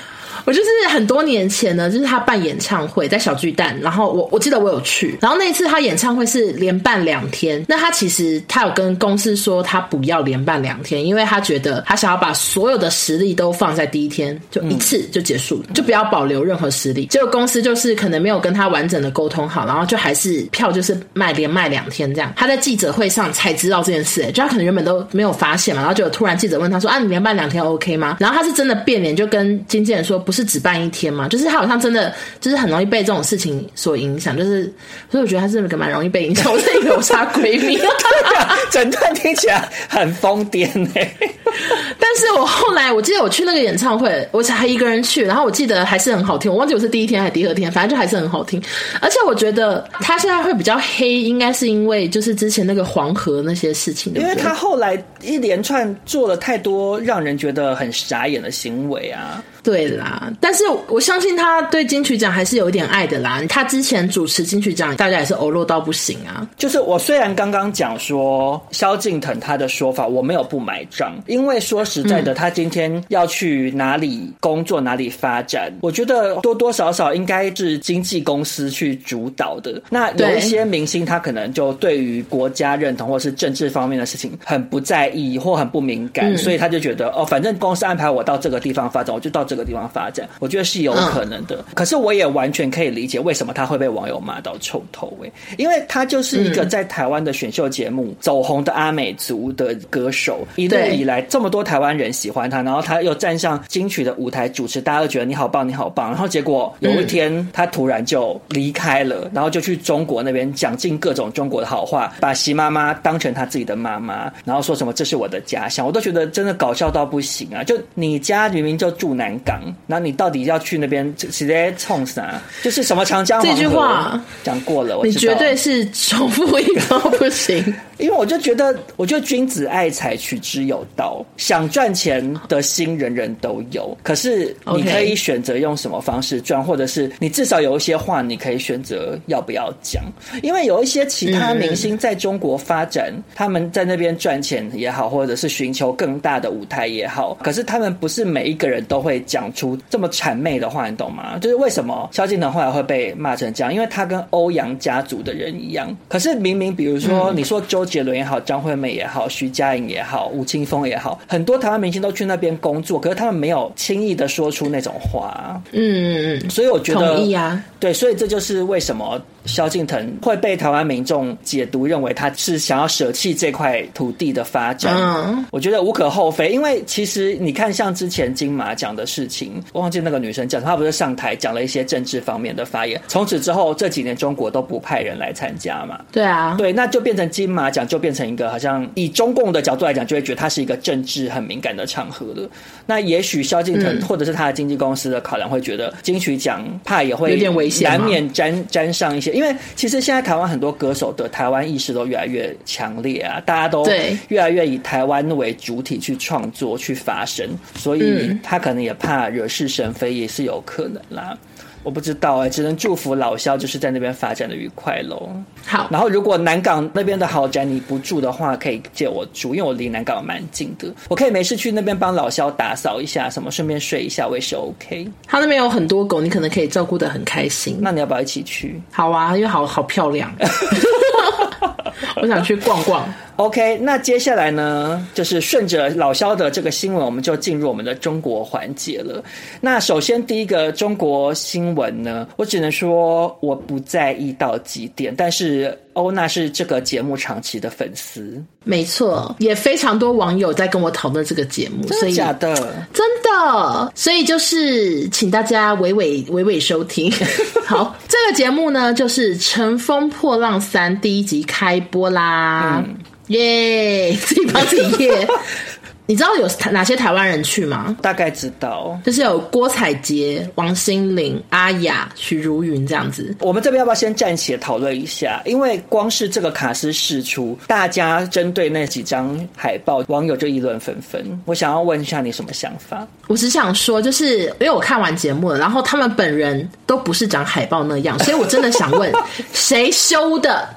[0.46, 17.06] 我就是很多年前呢，就是他办演唱会，在小巨蛋，然后我我记得我有去，然后那一次他演唱会是连办两天，那他其实他有跟公司说他不要连办两天，因为他觉得他想要把所有的实力都放在第一天，就一次就结束，嗯、就不要保留任何实力。
[17.08, 22.32] 结果公司就是可能没有跟他完整的沟通好，然后就还是票就是卖连卖两天这样。
[22.36, 31.28] 他在记者会上才知道这件事，就他可能原本都没有发现嘛，然后就突然记者问他说：“啊，你连办两天 OK 吗？”然后他是真的变脸，就跟经纪人说：“不是。”只办一天嘛？
[31.28, 32.12] 就是他好像真的
[32.42, 34.64] 就是很容易被这种事情所影响，就是
[35.12, 36.52] 所以我觉得他是个蛮容易被影响。
[36.52, 37.78] 我是以为我是他闺蜜，
[38.72, 41.16] 整段听起来很疯癫哎。
[42.00, 46.52] 但是我后来我记得我去那个演唱会，我才一个人去，然后我记得还是很好听。
[46.52, 48.60] 我忘记我是第一天还是第二天，反正就还是很好听。
[49.02, 59.44] 而且我觉得他现在会比较黑，应该是因为就是之前那个黄河那些事情，因为他后来一连串做了太多让人觉得很傻眼的行为啊。
[59.62, 63.42] 对啦，但是我相信他对金曲奖还是有一点爱的啦。
[63.50, 66.48] 他之前主持金曲奖，大家也是欧陆到不行啊。
[66.58, 79.82] 就是我虽然刚刚讲说萧敬腾他的说法我没有不买账，因为说实在的，他今天要去哪里工作、哪里发展，我觉得多多少少应该是经纪公司去主导的。
[79.90, 89.49] 那有一些明星他可能就对于国家认同或是政治方面的事情很不在意或很不敏感，所以他就觉得哦，反正公司安排我到这个地方发展，我就到。
[89.50, 91.56] 这个地方发展，我觉得是有可能的。
[91.58, 106.10] 嗯、可是我也完全可以理解为什么他会被网友骂到臭头诶，因为他就是一个在台湾的选秀节目走红的阿美族的歌手，一路以来这么多台湾人喜欢他，然后他又站上金曲的舞台主持，大家都觉得你好棒，你好棒。
[106.10, 117.64] 然后结果有一天他突然就离开了，然后就去中国那边讲尽各种中国的好话，把习妈妈当成他自己的妈妈，然后说什么这是我的家乡，我都觉得真的搞笑到不行啊！
[117.64, 119.39] 就你家明明就住南。
[119.44, 122.42] 港，那你到底要去那边直接冲啥？
[122.64, 123.42] 就是什么长江？
[123.42, 127.64] 这句话讲过了，你绝对是重复一个不行。
[128.00, 131.22] 因为我就觉得，我觉得君子爱财，取之有道。
[131.36, 140.02] 想赚钱的心人人都有，可是你可以选择用什么方式赚，或者是你至少有一些话，你可以选择要不要讲。
[140.42, 151.38] 因为有一些其他明星在中国发展，嗯、他们在那边赚钱也好，或者是寻求更大的舞台也好，可是他们不是每一个人都会讲出这么谄媚的话，你懂吗？
[151.40, 153.72] 就是为什么萧敬腾后来会被骂成这样？
[153.72, 155.96] 因为他跟欧阳家族的人一样。
[156.08, 165.62] 可是明明，比如说你说周杰伦也好，张惠妹也好，徐佳莹也好，吴青峰也好，很多台湾明星都去那边工作，可是他们没有轻易的说出那种话。
[165.72, 166.50] 嗯嗯嗯。
[166.50, 167.64] 所以我觉得，同意啊。
[167.80, 169.22] 对，所以这就是为什么。
[169.50, 176.50] 萧敬腾会被台湾民众解读认为他是想要舍弃这块土地的发展，嗯，我觉得无可厚非。
[176.50, 186.00] 因为其实你看，像之前金马奖的事情，我忘记那个女生讲，她不是上台讲了一些政治方面的发言，从此之后这几年中国都不派人来参加嘛。
[186.12, 192.50] 对啊，对，那就变成金马奖就变成一个好像以中共的角度来讲，就会觉得它是一个政治很敏感的场合了。
[192.86, 200.20] 那也许萧敬腾或者是他的经纪公司的考量会觉得金曲奖怕也会有点危险，难免沾沾上一些，因为其实现在。
[200.30, 203.84] 台湾很多歌手的台湾意识都越来越强烈啊，大家都
[204.28, 211.36] 越来越以台湾为主体去创作、去发声，所以他可能也怕惹是生非，也是有可能啦。
[211.84, 215.30] 我不知道哎、欸，只能祝福老肖就是在那边发展的愉快喽。
[215.66, 225.08] 好，然后如果南港那边的豪宅你不住的话，可以借我住，因为我离南港蛮近的，我可以没事去那边帮老肖打扫一下，什么顺便睡一下，我也是 OK。
[225.26, 227.78] 他那边有很多狗，你可能可以照顾得很开心。
[227.80, 228.82] 那你要不要一起去？
[228.92, 230.34] 好啊，因为好好漂亮。
[232.22, 233.08] 我想去逛逛。
[233.40, 239.24] OK，那接下来呢，就是顺着老肖的这个新闻，我们就进入我们的中国环节了。
[239.62, 252.54] 那首先第一个中国新闻呢，我只能说我不在意到极点，但是欧娜是这个节目长期的粉丝，没错，也非常多网友在跟我讨论这个节目，真的假的？
[252.94, 257.10] 真的，所以就是请大家娓娓娓娓收听。
[257.66, 262.84] 好，这个节目呢，就是《乘风破浪三》第一集开播啦。
[262.86, 262.98] 嗯
[263.30, 264.16] 耶！
[264.16, 265.28] 自己帮自己耶。
[266.10, 267.96] 你知道有哪些台湾人去吗？
[268.02, 273.36] 大概知道，就是有郭采洁、王心凌、阿雅、许茹芸这样子。
[273.42, 275.40] 我们这边要不要先暂且讨论一下？
[275.46, 281.24] 因为光是这个卡司释出，大家针对那几张海报，网友就议论纷纷。
[281.46, 283.08] 我想要问一下你什么想法？
[283.28, 289.14] 我只想说，就是因为我看完节目了，然后他们本人都不是长海报那样，所以我真的想问，
[289.54, 290.68] 谁修的？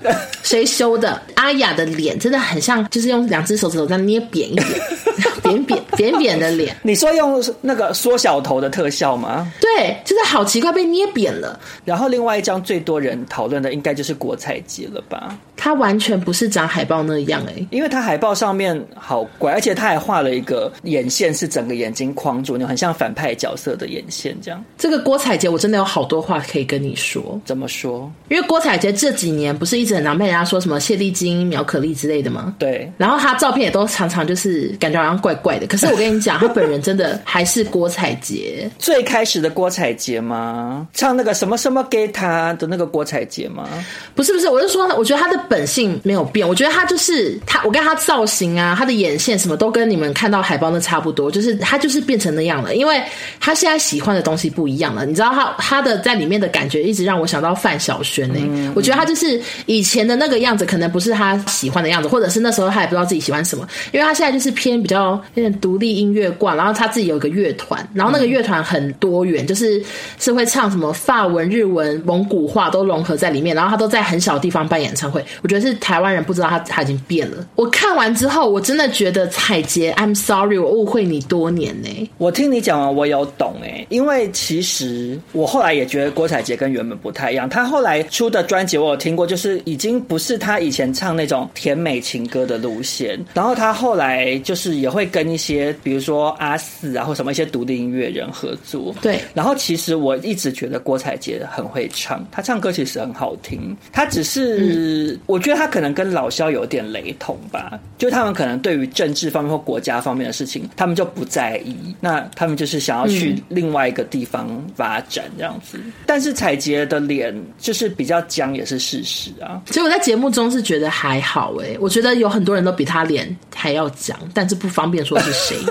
[0.43, 1.23] 谁修的？
[1.37, 4.69] 阿雅的脸真的很像，就是用两只手指头这样捏扁一点。
[5.43, 9.53] 扁扁扁扁的脸， 你说用那个缩小头的特效吗？
[9.61, 11.59] 对，就是好奇怪，被捏扁了。
[11.85, 15.37] 然后另外一张最多人讨论的，应该就是郭采洁了吧？
[15.57, 24.65] 他完全不是长海报那样哎、欸，因为他海报上面好怪，而且他还画了一个眼线是整个眼睛框住，你很像反派角色的眼线这样。
[24.77, 27.41] 这个郭采洁，我真的有好多话可以跟你说。
[27.45, 28.11] 怎么说？
[28.29, 32.55] 因为郭采洁这几年不是一直很常被人家说什么谢丽金、苗可丽之类的吗？
[32.59, 32.91] 对。
[32.97, 35.67] 然后她照片也都常常就是感觉好像怪怪的。
[35.69, 38.71] 可是我跟你讲，他本人真的还是郭采洁。
[38.79, 40.87] 最开始的郭采洁吗？
[40.95, 43.69] 唱那个什么什么给他的那个郭采洁吗？
[44.15, 45.39] 不是不是，我是说，我觉得他的。
[45.49, 53.03] 本性没有变，我觉得他就是他，我跟他造型啊，他的眼线什么都跟你们看到海报那差不多，就是他就是变成那样了，因为
[53.39, 55.05] 他现在喜欢的东西不一样了。
[55.05, 58.73] 你知道他他的在里面的感觉一直让我想到范晓萱呢、欸嗯。
[58.75, 69.83] 我觉得他就是以前的那个样子，可能不是他喜欢的样子，或者是那时候他也不知道自己喜欢什么，因为他现在就是偏比较有点独立音乐馆，然后他自己有一个乐团，然后那个乐团很多元，就是
[70.19, 75.25] 是会唱什么法文、日文、蒙古话都融合在里面，然后他都在很小的地方办演唱会。
[75.43, 77.47] 我觉得是台湾人不知道他他已经变了。
[77.55, 82.11] 我看完之后，我真的觉得采洁，I'm sorry，我误会你多年呢、欸。
[82.19, 87.49] 我听你讲完，我有懂哎、欸，因为其实我后来也觉得郭采洁跟原本不太一样。
[87.49, 93.23] 他后来出的专辑我有听过，就是已经不是他以前唱那种甜美情歌的路线。
[93.35, 98.95] 然后他后来就是也会跟一些，比如说阿四啊，或什么一些独立音乐人合作。
[99.03, 99.21] 对。
[99.35, 103.77] 然后其实我一直觉得郭采洁很会唱，她唱歌其实很好听。
[103.91, 105.73] 她只是、嗯、我觉得她。
[105.73, 111.75] 可能跟老萧有点雷同吧，就他们可能对于政治方面或国家方面的事情，他们就不在意。
[111.99, 115.79] 那他们就是想要去另外一个地方发展这样子。
[115.83, 119.63] 嗯、但是采洁的脸就是比较僵，也是事实啊。
[119.71, 125.52] 所以我在节目中是觉得还好哎、欸，我觉得有很多人都比她脸还要僵，但是不方便说是谁。
[125.53, 125.69] Lucy.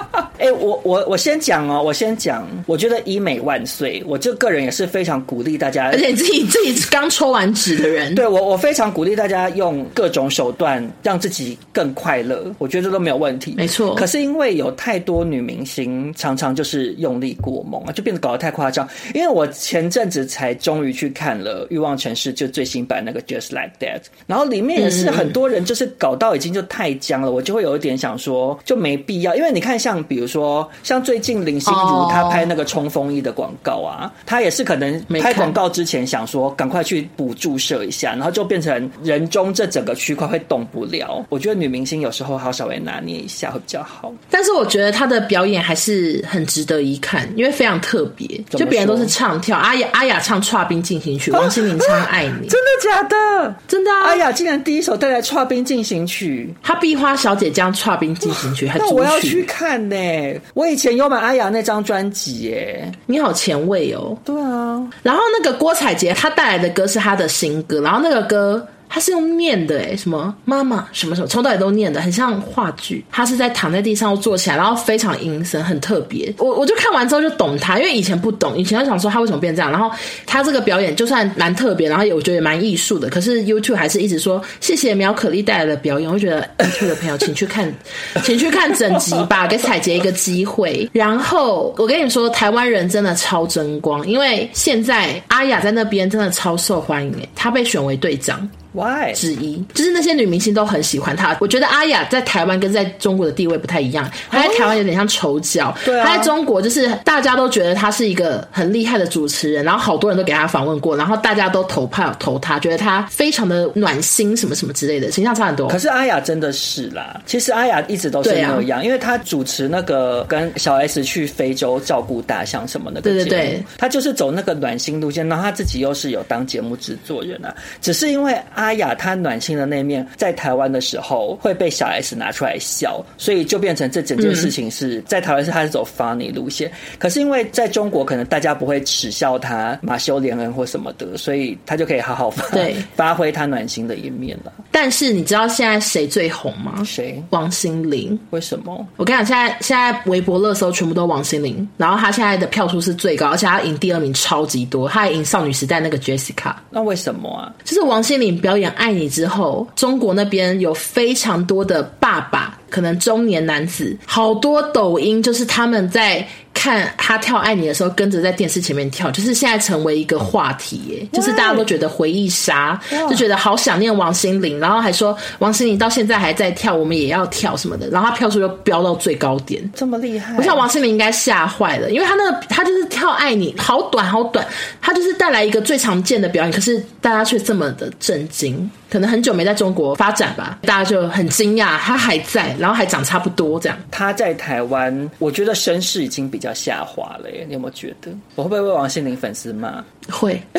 [0.38, 2.46] 哎、欸，我我我先讲哦，我先讲。
[2.66, 5.86] 我觉得医美万岁，我这个人也是非常鼓励大家。
[5.86, 12.54] 而且自己自己刚抽完纸的人，对我我非常鼓励大家用各种手段让自己更快乐。
[12.58, 13.94] 我觉得这都没有问题，没错。
[13.94, 18.86] 可是因为有太多女明星常常就是用力过猛啊，就变得搞得太夸张。
[19.14, 29.34] 因为我前阵子才终于去看了《欲望城市》就最新版那个《Just Like That》，然后里面也是很多人就是搞到已经就太僵了，我就会有一点想说就没必要。
[29.34, 30.26] 因为你看，像比如。
[30.26, 41.24] 说像最近林心如她拍那个冲锋衣的广告啊，她也是可能拍广告之前想说赶快去补注射一下，然后就变成人中这整个区块会动不了。
[41.28, 44.12] 我觉得女明星有时候还要稍微拿捏一下会比较好。
[44.28, 48.26] 但是我觉得她的表演还是很值得一看，因为非常特别。
[48.50, 53.54] 就别人都是唱跳，阿雅阿雅唱《剉冰进行曲》，王心凌唱《爱你》， 真的假的？
[53.68, 54.08] 真的啊！
[54.08, 60.40] 阿雅竟然第一首带来《剉冰进行曲》，她壁花小姐将《剉冰进行曲》还主曲，那我要去看呢。
[60.54, 64.16] 我以前有买阿雅那张专辑耶，你好前卫哦。
[64.24, 68.66] 对啊，然后那个郭采洁她带来的歌是她的新歌，然后那个歌。
[68.88, 73.04] 他是用念的诶，什么妈妈什么什么，从头到尾都念的，很像话剧。
[73.10, 76.32] 他是在躺在地上又坐起来，然后非常阴森，很特别。
[76.38, 79.70] 我我就看完之后就懂他，因为以前不懂，以前就想说他为什么变这样。
[79.70, 79.90] 然后
[80.26, 83.08] 他这个表演就算蛮特别，然后也我觉得也蛮艺术的。
[83.08, 87.72] 可是 YouTube 还是一直说谢谢苗可丽带来的表演，我觉得 YouTube 的朋友请去看，
[88.24, 90.88] 请去看整集吧，给采洁一个机会。
[90.92, 98.48] 然后我跟你说，台湾人真的超争光，因为现在阿雅在那边真的超受欢迎诶，她被选为队长。
[98.76, 99.14] Why?
[99.14, 101.34] 之一就是那些女明星都很喜欢她。
[101.40, 115.68] 我觉得阿雅在台湾跟在中国的地位不太一样，她在台湾有点像丑角，对、啊，她在中国就是大家都觉得她是一个很厉害的主持人，然后好多人都给她访问过，然后大家都投票投她，觉得她非常的暖心什么什么之类的，形象差很多。
[115.68, 128.65] 可是阿雅真的是啦，其实阿雅一直都是那样，啊、因为她主持那个跟小 S 去非洲照顾大象什么的，对对对，她就是走那个暖心路线，然后她自己又是有当节目制作人啊，只是因为阿。
[128.66, 144.52] 阿雅她暖心的那面，在台湾的时候会被小 S 拿出来笑，所以就变成这整件事情是在台湾是她是走 funny 路线，可是因为在中国可能大家不会耻笑她马修连恩或什么的，所以她就可以好好发对 发挥她暖心的一面了。
[144.72, 146.82] 但是你知道现在谁最红吗？
[146.84, 147.22] 谁？
[147.30, 148.18] 王心凌？
[148.30, 148.84] 为什么？
[148.96, 156.54] 我跟你讲，现在现在微博热搜全部都王心凌，然后她现在的票数是最高，而且她赢第二名超级多，她还赢少女时代那个 Jessica。
[156.70, 157.52] 那为什么啊？
[157.64, 166.26] 就是王心凌表演《爱你》之后，中国那边有非常多的爸爸，可能中年男子，好多抖音就是他们在。
[166.58, 180.34] 看他跳《爱你》的时候，跟着在电视前面跳，就是现在成为一个话题耶，就是大家都觉得回忆杀，就觉得好想念王心凌，然后还说王心凌到现在还在跳，我们也要跳什么的，然后他票数又飙到最高点，这么厉害！
[180.38, 184.44] 我想王心凌应该吓坏了，因为他那个他就是跳《爱你》，好短好短，
[184.80, 188.68] 他就是带来一个最常见的表演，可是大家却这么的震惊。
[188.88, 193.78] 可能很久没在中国发展吧，大家就很惊讶，他还在，然后还长差不多这样。
[193.90, 197.44] 他在台湾，我觉得声势已经比较下滑了耶。
[197.46, 198.10] 你有没有觉得？
[198.34, 199.84] 我会不会为王心凌粉丝骂？
[200.10, 200.40] 会。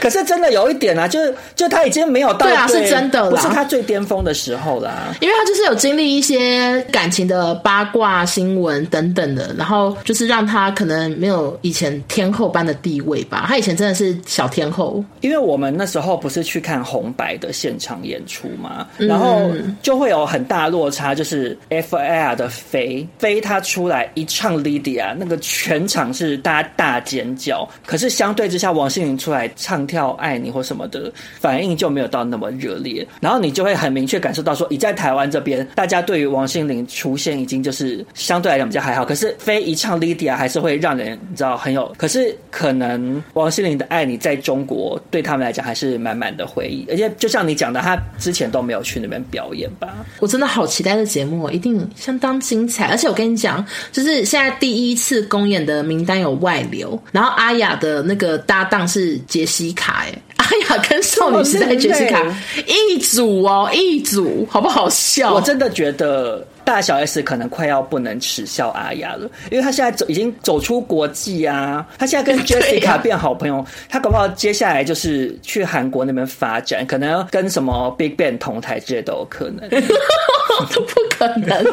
[0.00, 5.14] 可是真的有一点啊，就是就他已经没有到对啊，是真的，不是他最巅峰的时候啦。
[5.20, 13.44] 因为他就是有经历一些感情的八卦新闻等等的，然后就是让他可能没有以前天后般的地位吧。
[13.48, 15.02] 他以前真的是小天后。
[15.20, 19.52] 因为我们那时候不是去看红白的现场演出嘛，然后
[19.82, 22.34] 就会有很大落差，就是 F.I.R.
[22.34, 27.68] 的飞飞他出来一唱 Lydia，那个全场是大家大尖叫。
[27.84, 49.88] 可是相对之下，王心凌出来唱跳爱你或什么的反应就没有到那么热烈，然后你就会很明确感受到说，你在台湾这边，大家对于王心凌出现已经就是相对来讲比较还好，可是飞一唱 Lydia 还是会让人你知道很有，可是可能王心凌的爱你在中国对他们来讲还是满满的回忆，而且就像你讲的，他之前都没有去那边表演吧？
[50.20, 62.22] 我真的好期待的节目，一定相当精彩，而且我跟你讲，就是现在第一次公演的名单有外流，然后阿雅的那个搭档是杰西卡，哎， 阿雅跟少女时代杰西卡
[62.66, 65.34] 一组哦，一组，好不好笑？
[65.34, 81.64] 我真的觉得大小 S 可能快要不能耻笑阿雅了，因为她现在走已经走出国际啊，她现在跟 Jessica 变好朋友，啊、他搞不好接下来就是去韩国那边发展，可能跟什么 Big Bang 同台之类都有可能，都 不可能，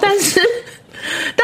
[0.00, 0.40] 但是。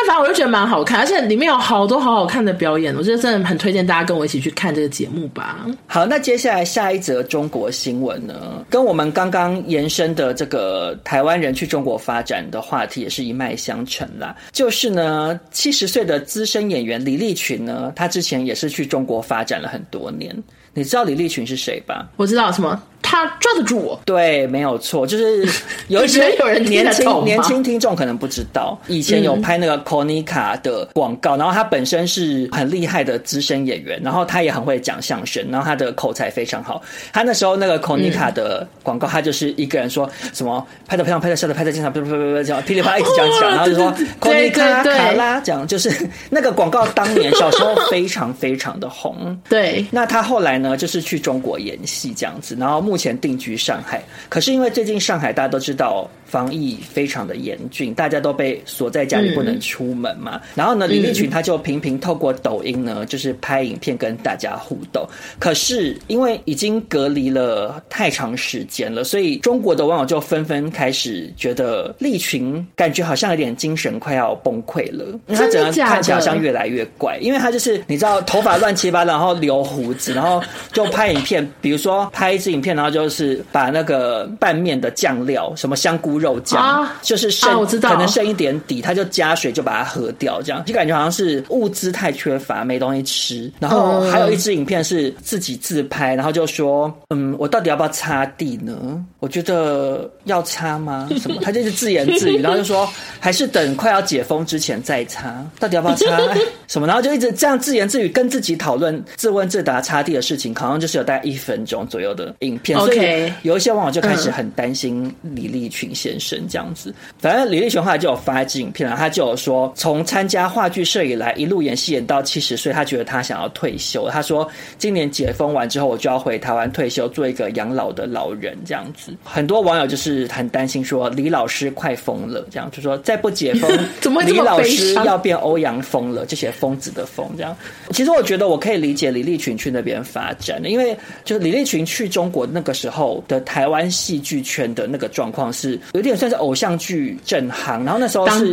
[0.07, 5.67] 反正我就觉得蛮好看，而且里面有好多好好看的表演，我觉得真的很推荐大家跟我一起去看这个节目吧。
[5.87, 14.37] 好，那接下来下一则中国新闻呢，跟我们刚刚延伸的这个台湾人去中国发展的话题也是一脉相承啦。
[14.53, 20.37] 就是呢，七十岁的资深演员李立群呢，他之前也是去中国发展了很多年。
[20.75, 22.09] 你知道李立群是谁吧？
[22.17, 24.01] 我知道什么他抓得住我。
[24.07, 25.47] 对，没有错，就是
[25.89, 36.81] 有一些有人年轻年轻听众可能不知道，以前有拍那个 Konica 的广告，然后他本身是很厉害的资深演员，然后他也很会讲相声，然后他的口才非常好。
[37.13, 49.39] 他那时候那个 Konica 的广告，他就是一个人说什么拍的漂亮，拍的笑的，拍的经常，啪啪啪啪这样噼里啪啦一直讲讲，然后就说 Konica 卡拉讲，就是那个广告当年小时候非常非常的红。
[49.49, 54.03] 对，那他后来呢，就是去中国演戏这样子，然后目前定居上海。
[54.29, 60.37] 可是因为最近上海大家都知道防疫非常的严峻，大家都被锁在家里不能出门嘛。
[60.37, 65.07] 嗯、然后呢，李立群他就频频透过抖音呢，就是拍影片跟大家互动。
[65.39, 75.05] 可是因为已经隔离了太长时间了，所以中国的网友就纷纷开始觉得立群感觉好像有点精神快要崩溃了。
[75.29, 93.53] 他整个看起来好像越来越怪，因为他就是你知道头发乱七八糟，然后留胡子，然后就拍影片，比如说拍一支影片，然后就是把那个拌面的酱料，什么香菇肉酱，啊、就是剩、啊、我知道可能剩一点底，他就加水就把它喝掉，这样就感觉好像是物资太缺乏，没东西吃。
[93.59, 99.05] 然后还有一支影片是自己自拍，然后就说：“嗯，我到底要不要擦地呢？
[99.19, 101.09] 我觉得要擦吗？
[101.19, 106.07] 什么？”他就是自言自语，然后就说：“还是等快要解封之前再擦，到底要不要擦？
[106.69, 112.79] 什么？”然后就一直这样自言自语，跟自己讨论、自问自答擦地的事情，好像就是有大概一分钟左右的影片。
[112.79, 116.95] 所以有一些网友就开始很担心李立群先生这样子。
[117.19, 124.09] 反正李立群后来就有发一支影片了，他就有说，从参加话剧社以来，一路演戏演到七十岁，他觉得他想要退休。
[124.11, 124.49] 他说，
[124.79, 129.15] 今年解封完之后，我就要回台湾退休，做一个养老的老人这样子。
[129.25, 136.27] 很多网友就是很担心说，李老师快疯了，这样 就说再不解封，怎么李老师要变欧阳锋了？
[136.27, 137.57] 就写疯子的疯这样。
[137.91, 148.53] 其实我觉得我可以理解李立群去那边发展的，因为就是李立群去中国那个时候的台湾戏剧圈的那个状况是有点算是偶像剧正行，然后那时候是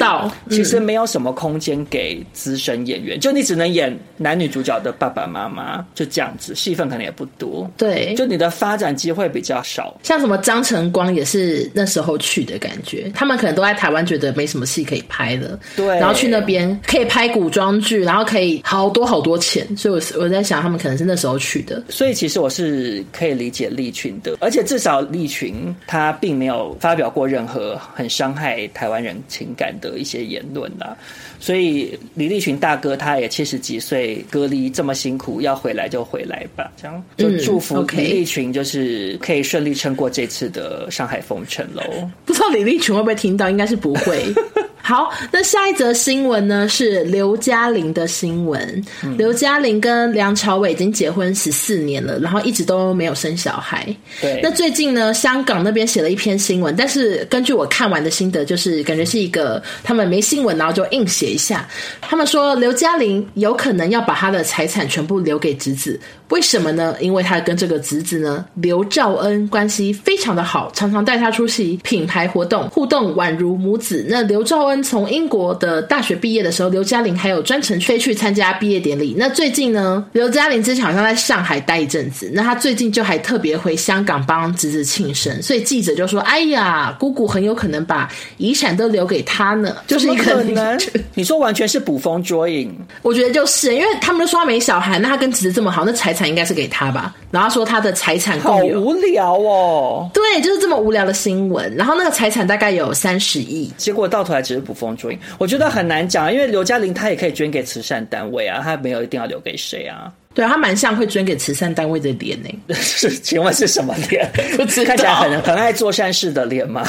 [0.50, 9.98] 其实没有什么空间给资深演员，就你只能演男女主角的爸爸妈妈，就这样子，戏份可能也不多，对，就你的发展机会比较少。
[10.04, 30.98] 像什么张晨光也是那时候去的感觉，他们可能都在台湾觉得没什么戏可以拍了，对，然后去那边可以拍古装剧，然后可以好多好多钱，所以我我在想他们可能是那时候去的，所以其实我是可以理解利群的，而且至少利群他并没有发表过任何很伤害台湾人情感的一些言论啦，
[31.40, 41.84] 所以李立群大哥他也七十几岁隔离这么辛苦，要回来就回来吧，这样就祝福李立群就是可以顺利撑过这次的上海封城喽。
[42.26, 44.22] 不知道李立群会不会听到，应该是不会。
[44.82, 48.84] 好，那下一则新闻呢是刘嘉玲的新闻。
[49.04, 53.86] 嗯、刘嘉玲跟梁朝伟已经结婚十四年了，然后一直都没有生小孩。
[54.20, 61.68] 对，那最近呢，香港那边写了一篇新闻，但是根据我看完的心得，就是感觉是一个他们没新闻，然后就硬写一下。
[62.02, 66.00] 他们说刘嘉玲有可能要把她的财产全部留给侄子，
[66.30, 66.96] 为什么呢？
[67.00, 74.06] 因为她跟这个侄子呢刘兆恩关系非常的好，常常带他出席品牌活动，互动宛如母子。
[74.10, 74.80] 那刘兆恩。
[74.90, 79.14] 从英国的大学毕业的时候，刘嘉玲还有专程飞去参加毕业典礼。
[79.16, 85.40] 那最近呢，刘嘉玲之前好像在上海待一阵子，那她最近就还特别回香港帮侄子庆生。
[85.44, 90.80] 所以记者就说：“哎呀，姑姑很有可能把遗产都留给他呢。”就是一个可能。
[91.20, 97.14] 你说完全是捕风捉影，我觉得就是因为他们都说他没小孩，那他跟侄子这么好，那财产应该是给他吧？
[97.30, 98.40] 然后说他的财产。
[98.40, 100.10] 好无聊哦。
[100.14, 101.76] 对，就是这么无聊的新闻。
[101.76, 110.10] 然后那个财产大概有三十亿，结果到头来只是捕风捉影，我觉得很难讲，因为刘嘉玲她也可以捐给慈善单位啊，她没有一定要留给谁啊。
[110.34, 112.76] 对，她蛮像会捐给慈善单位的脸呢。
[112.76, 114.26] 是， 请问是什么脸？
[114.86, 116.88] 看起来很很爱做善事的脸吗？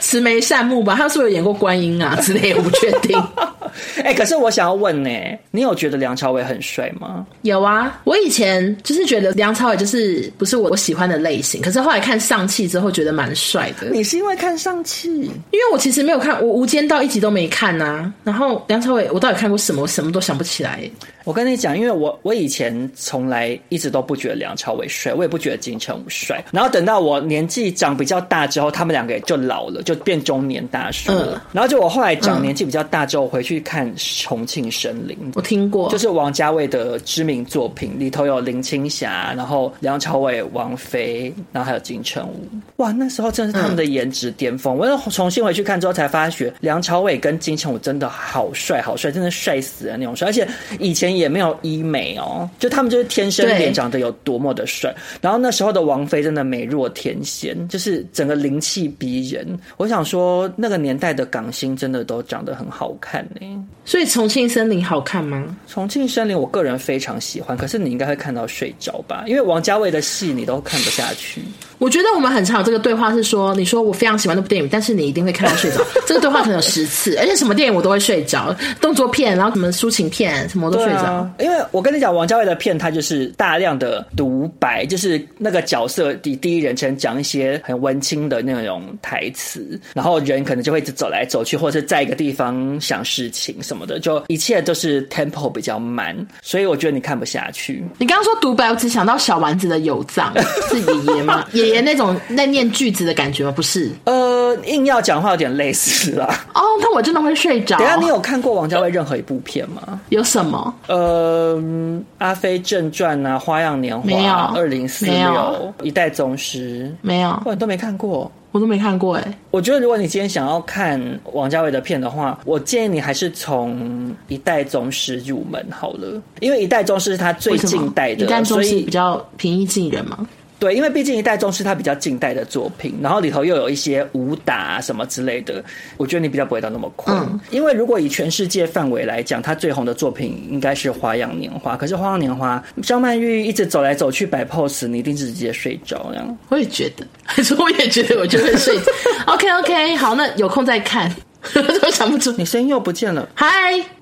[0.00, 0.94] 慈眉善目吧？
[0.96, 2.54] 她是不是有演过观音啊之类？
[2.54, 3.20] 我不确定。
[3.98, 5.10] 哎、欸，可是我想要问呢，
[5.50, 7.26] 你有觉得梁朝伟很帅吗？
[7.42, 13.88] 有啊，我以前就是觉得梁朝伟就是不是我我喜欢的类型，可是后来看上气之后觉得蛮帅的。
[13.90, 15.08] 你是因为看上气？
[15.50, 18.12] 因为我其实没有看，我无间道一集都没看啊。
[18.24, 19.82] 然后梁朝伟，我到底看过什么？
[19.82, 20.80] 我什么都想不起来。
[21.24, 26.42] 我跟你讲，因为我我以前从来一直都不觉得梁朝伟帅，我也不觉得金城武帅。
[26.52, 31.32] 然后等到我年纪长比较大之后，他们两个就老了，就变中年大叔了。
[31.34, 33.92] 嗯、然后就我后来长年纪比较大之后，我回去看
[34.22, 42.46] 《重庆森林》，我听过，就是王家卫的知名作品，里头有林青霞，然后梁朝伟、王菲，然后还有金城武。
[42.76, 44.76] 哇，那时候真的是他们的颜值巅峰。
[44.76, 50.28] 嗯、我又重新回去看之后，才发觉梁朝伟跟金城武真的好帅，好帅，真的帅死了那种帅。
[50.28, 50.46] 而且
[50.78, 51.16] 以前。
[51.16, 54.92] 也没有医美哦，就就他们就是天生脸长得有多么的帅。
[55.20, 59.46] 然后那时候的王菲真的美若天仙，就是整个灵气逼人。
[59.76, 63.55] 我想说，那个年代的港星真的都长得很好看呢。
[63.84, 65.56] 所以《重庆森林》好看吗？
[65.72, 69.24] 《重庆森林》我个人非常喜欢，可是你应该会看到睡着吧？
[69.26, 71.42] 因为王家卫的戏你都看不下去。
[71.78, 75.84] 我觉得我们很常有这个对话是说，你说我非常喜欢那部电影，但是你一定会看到睡着。
[76.06, 81.02] 这个对话可能有十次，而且什么电影我都会睡着，动作片，然后什么抒情片，什么都睡着。
[81.02, 81.30] 啊。
[81.38, 97.84] 因为我跟你讲，王家卫的片，他就是大量的独白，就是那个角色第第一人称讲一些很文青的那种台词，然后人可能就会一直走来走去，或者是在一个地方想事情什么的，就一切都是 tempo 比较慢，所以我觉得你看不下去。
[97.98, 100.32] 你刚刚说独白，我只想到小丸子的有藏
[100.68, 101.44] 是爷爷吗？
[101.52, 103.50] 爷爷那种在念句子的感觉吗？
[103.50, 106.26] 不是，呃，硬要讲话有点类似啦。
[106.54, 107.78] 哦，那我真的会睡着。
[107.78, 110.00] 等下，你有看过王家卫任何一部片吗？
[110.10, 110.74] 有什么？
[110.86, 111.56] 呃，
[112.18, 115.14] 《阿飞正传》啊，《花样年华》没有，《二零四六》
[115.82, 119.16] 《一代宗师》没有，我都没看过，我都没看过。
[119.16, 121.00] 哎，我觉得如果你今天想要看
[121.32, 123.78] 王家卫的片的话，我建议你还是从
[124.28, 130.26] 《一代宗师》入门好了，因为《一代宗师》是他最近代的，一代宗师比较平易近人嘛。
[130.58, 135.62] 对，因为毕竟一代宗师他比较近代的作品，然后里头又有一些武打啊什么之类的，
[135.96, 137.16] 我觉得你比较不会到那么困。
[137.16, 146.38] 嗯，因为如果以全世界范围来讲，他最红的作品应该是《花样年华》，可是《花样年华》张曼玉一直走来走去摆 pose，你一定是直接睡着那样。
[146.48, 148.92] 我也觉得， 还是我也觉得，我就会睡着。
[149.26, 151.14] OK OK， 好，那有空再看。
[151.80, 153.28] 都想不出，你声音又不见了。
[153.34, 153.48] 嗨，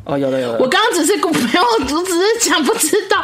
[0.05, 0.59] 哦，有了有了。
[0.61, 1.23] 我刚刚只是没
[1.53, 3.23] 有，我只是讲不知道。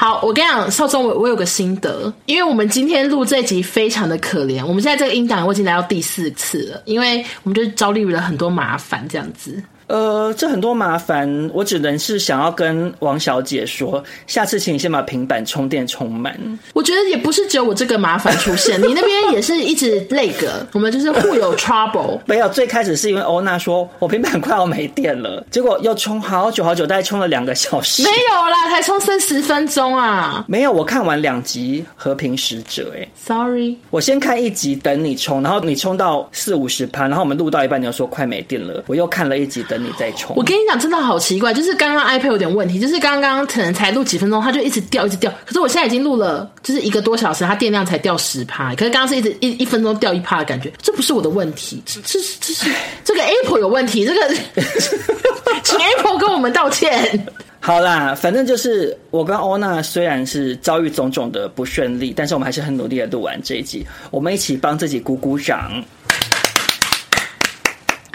[0.00, 9.62] 好，我跟你讲，少宗，我我有个心得，因为我们今天录这一集非常的可怜，我们现在这个音档我已经来到第四次了，因为我们就遭遇了很多麻烦，这样子。
[9.90, 16.38] 呃，这很多麻烦，我只能是想要跟王小姐说，下次请你先把平板充电充满。
[16.72, 22.20] 我觉得也不是只有我这个麻烦出现，你那边也是一直那个，我们就是互有 trouble。
[22.24, 28.04] 没有，最开始是因为欧娜说我平板快要没电了，结果又充好久好久，大概充了两个小时。
[28.04, 30.44] 没有啦，才充剩十分钟啊。
[30.46, 39.79] 没有，我看完两集《和平使者》哎，sorry，我先看一集等你充，然后你充到四五十趴，然后我们录到一半你又说快没电了，我又看了一集等。
[39.82, 45.32] 你再充，我跟你讲，真的好奇怪，就是刚刚 iPad 有点问题，就是刚刚可能才录几分钟，它就一直掉，一直掉。
[45.46, 48.74] 可是我现在已经录了，就是一个多小时，它电量才掉十趴。
[48.74, 52.70] 可是刚刚是一直一一分钟掉一趴的感觉，这不是我的问题，这这是这是
[53.04, 54.20] 这个 Apple 有问题，这个
[55.64, 57.26] 请 Apple 跟我们道歉。
[57.62, 65.84] 好啦，反正就是我跟欧娜虽然是遭遇种种的不顺利，但是我们还是很努力的录完这一集，我们一起帮自己鼓鼓掌。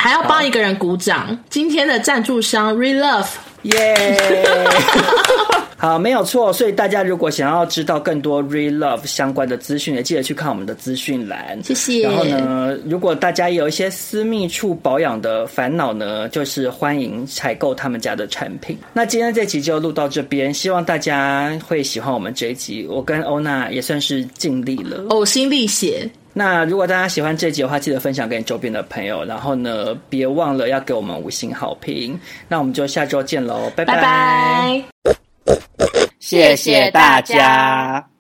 [0.05, 1.35] 还要帮一个人鼓掌。
[1.49, 3.25] 今天的赞助商 Relove，
[3.63, 4.45] 耶！
[5.75, 6.53] 好，没有错。
[6.53, 11.59] 所以大家如果想要知道更多 Relove 相关的资讯，也记得去看我们的资讯栏。
[11.63, 12.03] 谢谢。
[12.03, 18.77] 然后呢，如果大家有一些私密处保养的烦恼呢，就是欢迎采购他们家的产品。
[18.93, 22.85] 那今天这集就录到这边，希望大家会喜欢我们这一集。
[22.87, 26.07] 我跟欧娜也算是尽力了，呕心沥血。
[26.37, 32.19] 那如果大家喜欢这集的话，记得分享给你周边的朋友，然后呢，别忘了要给我们五星好评。
[32.49, 34.83] 那我们就下周见喽，拜拜，拜拜，
[36.19, 38.14] 谢谢大家。